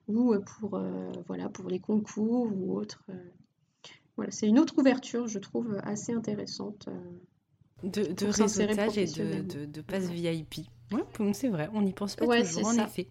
ou 0.08 0.34
euh, 0.34 0.40
pour, 0.40 0.76
euh, 0.76 1.12
voilà, 1.28 1.50
pour 1.50 1.70
les 1.70 1.80
concours 1.80 2.50
ou 2.54 2.78
autres. 2.78 3.04
Voilà, 4.16 4.32
c'est 4.32 4.48
une 4.48 4.60
autre 4.60 4.78
ouverture, 4.78 5.28
je 5.28 5.40
trouve, 5.40 5.80
assez 5.84 6.14
intéressante. 6.14 6.90
De, 7.84 8.14
de 8.14 8.26
réseautage 8.28 8.98
et 8.98 9.06
de, 9.06 9.42
de, 9.42 9.66
de 9.66 9.82
passe. 9.82 10.04
VIP. 10.10 10.68
Ouais, 10.92 11.04
comme 11.16 11.34
c'est 11.34 11.48
vrai, 11.48 11.70
on 11.74 11.82
n'y 11.82 11.94
pense 11.94 12.16
pas 12.16 12.28
Ouais, 12.28 12.44
toujours, 12.44 12.60
c'est 12.60 12.64
en 12.66 12.76
ça. 12.76 12.86
effet. 12.86 13.08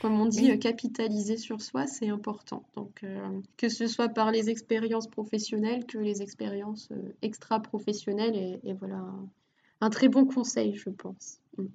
Comme 0.00 0.20
on 0.20 0.26
dit, 0.26 0.50
Oui. 0.50 0.58
capitaliser 0.58 1.36
sur 1.36 1.60
soi, 1.60 1.86
c'est 1.86 2.08
important. 2.08 2.64
Donc, 2.74 3.04
euh, 3.04 3.40
que 3.56 3.68
ce 3.68 3.86
soit 3.86 4.08
par 4.08 4.32
les 4.32 4.50
expériences 4.50 5.06
professionnelles 5.06 5.86
que 5.86 5.98
les 5.98 6.22
expériences 6.22 6.88
euh, 6.90 7.14
extra-professionnelles, 7.22 8.34
et, 8.36 8.60
et 8.64 8.72
voilà 8.72 8.96
un, 8.96 9.28
un 9.80 9.90
très 9.90 10.08
bon 10.08 10.24
conseil, 10.24 10.74
je 10.74 10.90
pense. 10.90 11.38
Mm. 11.58 11.66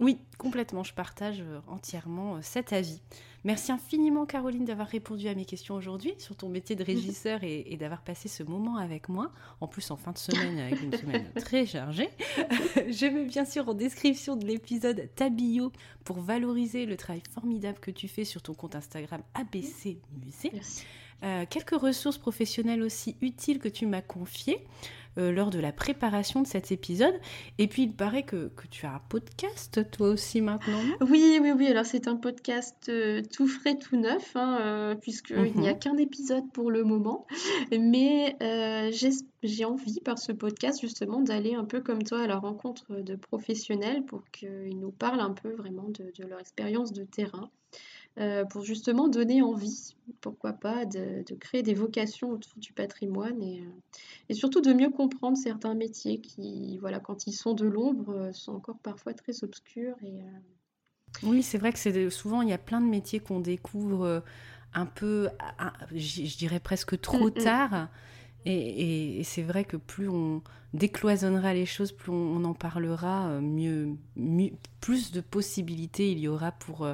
Oui, 0.00 0.18
complètement, 0.36 0.82
je 0.82 0.92
partage 0.92 1.40
euh, 1.40 1.60
entièrement 1.68 2.36
euh, 2.36 2.38
cet 2.42 2.72
avis. 2.72 3.00
Merci 3.44 3.72
infiniment 3.72 4.26
Caroline 4.26 4.64
d'avoir 4.64 4.88
répondu 4.88 5.28
à 5.28 5.34
mes 5.34 5.44
questions 5.44 5.74
aujourd'hui 5.74 6.12
sur 6.18 6.36
ton 6.36 6.48
métier 6.48 6.76
de 6.76 6.84
régisseur 6.84 7.42
et, 7.44 7.64
et 7.72 7.76
d'avoir 7.76 8.02
passé 8.02 8.28
ce 8.28 8.42
moment 8.42 8.76
avec 8.76 9.08
moi, 9.08 9.32
en 9.60 9.68
plus 9.68 9.90
en 9.90 9.96
fin 9.96 10.12
de 10.12 10.18
semaine 10.18 10.58
avec 10.58 10.82
une 10.82 10.92
semaine 10.92 11.30
très 11.36 11.64
chargée. 11.64 12.10
Je 12.76 13.06
mets 13.06 13.24
bien 13.24 13.44
sûr 13.44 13.68
en 13.68 13.74
description 13.74 14.36
de 14.36 14.44
l'épisode 14.44 15.08
ta 15.14 15.30
bio 15.30 15.72
pour 16.04 16.20
valoriser 16.20 16.84
le 16.84 16.96
travail 16.96 17.22
formidable 17.32 17.78
que 17.78 17.90
tu 17.90 18.08
fais 18.08 18.24
sur 18.24 18.42
ton 18.42 18.52
compte 18.52 18.74
Instagram 18.74 19.22
ABC 19.34 19.98
Musée. 20.22 20.50
Merci. 20.52 20.84
Euh, 21.22 21.46
quelques 21.48 21.80
ressources 21.80 22.18
professionnelles 22.18 22.82
aussi 22.82 23.16
utiles 23.22 23.58
que 23.58 23.68
tu 23.68 23.86
m'as 23.86 24.02
confiées 24.02 24.58
euh, 25.18 25.32
lors 25.32 25.50
de 25.50 25.58
la 25.58 25.72
préparation 25.72 26.42
de 26.42 26.46
cet 26.46 26.72
épisode. 26.72 27.14
Et 27.58 27.66
puis, 27.68 27.82
il 27.84 27.92
paraît 27.94 28.22
que, 28.24 28.48
que 28.48 28.66
tu 28.68 28.86
as 28.86 28.92
un 28.94 29.00
podcast, 29.08 29.90
toi 29.90 30.08
aussi, 30.08 30.40
maintenant, 30.40 30.80
Oui, 31.00 31.38
oui, 31.40 31.52
oui. 31.56 31.66
Alors, 31.68 31.86
c'est 31.86 32.08
un 32.08 32.16
podcast 32.16 32.88
euh, 32.88 33.22
tout 33.34 33.46
frais, 33.48 33.76
tout 33.76 33.96
neuf, 33.96 34.32
hein, 34.36 34.58
euh, 34.60 34.94
puisqu'il 34.94 35.54
n'y 35.56 35.68
a 35.68 35.72
Mhm. 35.72 35.78
qu'un 35.78 35.96
épisode 35.96 36.44
pour 36.52 36.70
le 36.70 36.84
moment. 36.84 37.26
Mais 37.70 38.36
j'ai, 38.92 39.10
j'ai 39.42 39.64
envie, 39.64 40.00
par 40.00 40.18
ce 40.18 40.32
podcast, 40.32 40.80
justement, 40.80 41.20
d'aller 41.20 41.54
un 41.54 41.64
peu 41.64 41.80
comme 41.80 42.02
toi 42.02 42.20
à 42.22 42.26
la 42.26 42.36
rencontre 42.38 42.96
de 43.00 43.16
professionnels 43.16 44.04
pour 44.04 44.22
qu'ils 44.30 44.78
nous 44.78 44.90
parlent 44.92 45.20
un 45.20 45.32
peu 45.32 45.50
vraiment 45.52 45.88
de, 45.88 46.12
de 46.18 46.26
leur 46.28 46.40
expérience 46.40 46.92
de 46.92 47.04
terrain. 47.04 47.50
Euh, 48.18 48.46
pour 48.46 48.64
justement 48.64 49.08
donner 49.08 49.42
envie, 49.42 49.94
pourquoi 50.22 50.54
pas, 50.54 50.86
de, 50.86 51.22
de 51.28 51.34
créer 51.34 51.62
des 51.62 51.74
vocations 51.74 52.30
autour 52.30 52.56
du 52.56 52.72
patrimoine 52.72 53.42
et, 53.42 53.60
euh, 53.60 53.70
et 54.30 54.34
surtout 54.34 54.62
de 54.62 54.72
mieux 54.72 54.88
comprendre 54.88 55.36
certains 55.36 55.74
métiers 55.74 56.18
qui, 56.18 56.78
voilà, 56.78 56.98
quand 56.98 57.26
ils 57.26 57.34
sont 57.34 57.52
de 57.52 57.66
l'ombre, 57.66 58.14
euh, 58.14 58.32
sont 58.32 58.54
encore 58.54 58.78
parfois 58.78 59.12
très 59.12 59.44
obscurs 59.44 59.96
et, 60.02 60.14
Oui, 61.22 61.42
c'est 61.42 61.58
vrai 61.58 61.72
que 61.74 61.78
c'est 61.78 62.08
souvent, 62.08 62.40
il 62.40 62.48
y 62.48 62.54
a 62.54 62.58
plein 62.58 62.80
de 62.80 62.86
métiers 62.86 63.20
qu'on 63.20 63.40
découvre 63.40 64.22
un 64.72 64.86
peu, 64.86 65.28
je 65.94 66.38
dirais 66.38 66.60
presque 66.60 66.98
trop 67.00 67.28
Mm, 67.30 67.38
mm. 67.38 67.42
tard. 67.42 67.88
Et, 68.46 69.22
c'est 69.24 69.42
vrai 69.42 69.64
que 69.64 69.76
plus 69.76 70.08
on 70.08 70.40
décloisonnera 70.72 71.52
les 71.52 71.66
choses, 71.66 71.92
plus 71.92 72.12
on, 72.12 72.44
en 72.44 72.54
parlera, 72.54 73.40
mieux, 73.40 73.96
plus 74.80 75.10
de 75.10 75.20
possibilités 75.20 76.12
il 76.12 76.20
y 76.20 76.28
aura 76.28 76.52
pour, 76.52 76.86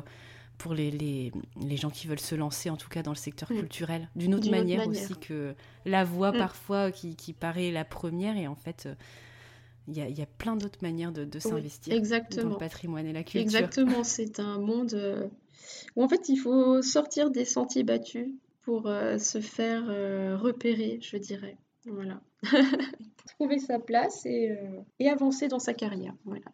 pour 0.59 0.75
les, 0.75 0.91
les, 0.91 1.77
gens 1.77 1.91
qui 1.91 2.07
veulent 2.07 2.21
se 2.21 2.35
lancer, 2.35 2.71
en 2.71 2.77
tout 2.77 2.89
cas 2.89 3.03
dans 3.03 3.11
le 3.11 3.17
secteur 3.17 3.51
mm. 3.51 3.57
culturel. 3.57 4.09
D'une 4.15 4.35
autre, 4.35 4.51
manière 4.51 4.87
aussi 4.87 5.17
que 5.17 5.55
la 5.85 6.05
voix 6.05 6.33
mm. 6.33 6.39
parfois 6.39 6.93
qui, 6.93 7.17
qui, 7.17 7.33
paraît 7.33 7.71
la 7.71 7.85
première 7.85 8.37
et 8.37 8.47
en 8.47 8.55
fait 8.55 8.89
il 9.89 9.97
y, 9.97 10.23
a, 10.23 10.27
plein 10.27 10.57
d'autres 10.57 10.79
manières 10.83 11.13
de, 11.13 11.39
s'investir 11.39 12.01
dans 12.01 12.51
le 12.51 12.57
patrimoine 12.57 13.07
et 13.07 13.13
la 13.13 13.25
culture. 13.25 13.41
Exactement, 13.41 14.05
c'est 14.05 14.39
un 14.39 14.59
monde 14.59 14.95
euh, 14.95 15.27
où 15.97 16.05
en 16.05 16.09
fait 16.09 16.29
il 16.29 16.37
faut 16.37 16.83
sortir 16.83 17.31
des 17.31 17.45
sentiers 17.45 17.83
battus 17.83 18.29
pour 18.63 18.87
euh, 18.87 19.19
se 19.19 19.41
faire 19.41 19.85
euh, 19.89 20.37
repérer, 20.37 21.01
je 21.03 21.17
dirais. 21.17 21.57
Voilà. 21.87 22.21
Trouver 23.39 23.59
sa 23.59 23.81
place 23.81 24.25
et, 24.25 24.57
et, 25.01 25.09
avancer 25.09 25.49
dans 25.49 25.59
sa 25.59 25.75
carrière. 25.75 26.15
Voilà. 26.25 26.45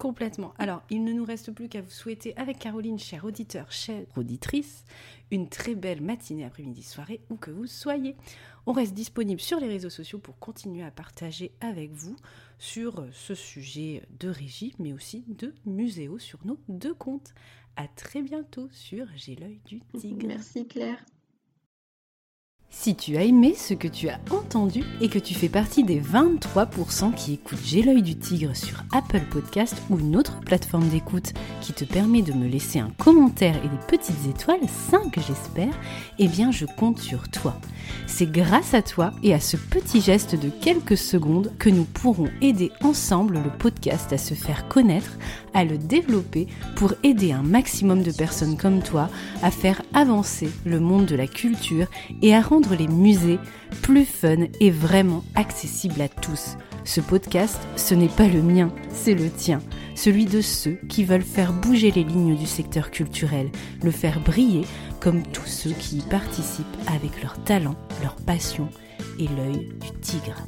Complètement. 0.00 0.54
Alors, 0.58 0.82
il 0.88 1.04
ne 1.04 1.12
nous 1.12 1.26
reste 1.26 1.52
plus 1.52 1.68
qu'à 1.68 1.82
vous 1.82 1.90
souhaiter 1.90 2.34
avec 2.38 2.58
Caroline, 2.58 2.98
chers 2.98 3.26
auditeurs, 3.26 3.70
chère 3.70 4.02
auditrice, 4.16 4.86
une 5.30 5.50
très 5.50 5.74
belle 5.74 6.00
matinée, 6.00 6.46
après-midi, 6.46 6.82
soirée, 6.82 7.20
où 7.28 7.36
que 7.36 7.50
vous 7.50 7.66
soyez. 7.66 8.16
On 8.64 8.72
reste 8.72 8.94
disponible 8.94 9.42
sur 9.42 9.60
les 9.60 9.68
réseaux 9.68 9.90
sociaux 9.90 10.18
pour 10.18 10.38
continuer 10.38 10.82
à 10.82 10.90
partager 10.90 11.52
avec 11.60 11.92
vous 11.92 12.16
sur 12.58 13.06
ce 13.12 13.34
sujet 13.34 14.02
de 14.18 14.30
régie, 14.30 14.72
mais 14.78 14.94
aussi 14.94 15.22
de 15.28 15.54
muséo 15.66 16.18
sur 16.18 16.38
nos 16.46 16.58
deux 16.70 16.94
comptes. 16.94 17.34
À 17.76 17.86
très 17.86 18.22
bientôt 18.22 18.68
sur 18.72 19.06
J'ai 19.16 19.36
l'œil 19.36 19.60
du 19.66 19.80
tigre. 19.98 20.26
Merci 20.26 20.66
Claire. 20.66 21.04
Si 22.72 22.94
tu 22.94 23.16
as 23.16 23.24
aimé 23.24 23.54
ce 23.58 23.74
que 23.74 23.88
tu 23.88 24.08
as 24.08 24.20
entendu 24.30 24.84
et 25.00 25.08
que 25.08 25.18
tu 25.18 25.34
fais 25.34 25.48
partie 25.48 25.82
des 25.82 26.00
23% 26.00 27.12
qui 27.14 27.34
écoutent 27.34 27.58
J'ai 27.64 27.82
l'œil 27.82 28.00
du 28.00 28.16
tigre 28.16 28.56
sur 28.56 28.84
Apple 28.92 29.22
Podcast 29.28 29.74
ou 29.90 29.98
une 29.98 30.16
autre 30.16 30.38
plateforme 30.40 30.88
d'écoute 30.88 31.32
qui 31.60 31.72
te 31.72 31.84
permet 31.84 32.22
de 32.22 32.32
me 32.32 32.46
laisser 32.46 32.78
un 32.78 32.90
commentaire 32.96 33.56
et 33.56 33.68
des 33.68 33.86
petites 33.88 34.24
étoiles, 34.28 34.60
5 34.90 35.12
j'espère, 35.16 35.74
eh 36.20 36.28
bien 36.28 36.52
je 36.52 36.64
compte 36.64 37.00
sur 37.00 37.28
toi. 37.28 37.60
C'est 38.06 38.30
grâce 38.30 38.72
à 38.72 38.82
toi 38.82 39.12
et 39.24 39.34
à 39.34 39.40
ce 39.40 39.56
petit 39.56 40.00
geste 40.00 40.36
de 40.36 40.48
quelques 40.48 40.96
secondes 40.96 41.52
que 41.58 41.70
nous 41.70 41.84
pourrons 41.84 42.28
aider 42.40 42.70
ensemble 42.82 43.42
le 43.42 43.50
podcast 43.50 44.12
à 44.12 44.18
se 44.18 44.34
faire 44.34 44.68
connaître, 44.68 45.18
à 45.54 45.64
le 45.64 45.78
développer 45.78 46.46
pour 46.76 46.94
aider 47.02 47.32
un 47.32 47.42
maximum 47.42 48.02
de 48.02 48.12
personnes 48.12 48.56
comme 48.56 48.82
toi 48.82 49.08
à 49.42 49.50
faire 49.50 49.82
avancer 49.94 50.48
le 50.64 50.80
monde 50.80 51.06
de 51.06 51.16
la 51.16 51.26
culture 51.26 51.86
et 52.22 52.34
à 52.34 52.40
rendre 52.40 52.74
les 52.74 52.88
musées 52.88 53.38
plus 53.82 54.04
fun 54.04 54.46
et 54.60 54.70
vraiment 54.70 55.24
accessibles 55.34 56.00
à 56.00 56.08
tous. 56.08 56.56
Ce 56.84 57.00
podcast, 57.00 57.58
ce 57.76 57.94
n'est 57.94 58.08
pas 58.08 58.26
le 58.26 58.42
mien, 58.42 58.72
c'est 58.92 59.14
le 59.14 59.30
tien, 59.30 59.60
celui 59.94 60.24
de 60.24 60.40
ceux 60.40 60.78
qui 60.88 61.04
veulent 61.04 61.22
faire 61.22 61.52
bouger 61.52 61.90
les 61.90 62.04
lignes 62.04 62.36
du 62.36 62.46
secteur 62.46 62.90
culturel, 62.90 63.50
le 63.82 63.90
faire 63.90 64.20
briller 64.20 64.64
comme 65.00 65.22
tous 65.22 65.46
ceux 65.46 65.70
qui 65.70 65.98
y 65.98 66.02
participent 66.02 66.66
avec 66.86 67.22
leur 67.22 67.42
talent, 67.44 67.76
leur 68.02 68.16
passion 68.16 68.68
et 69.18 69.28
l'œil 69.28 69.68
du 69.80 70.00
tigre. 70.00 70.46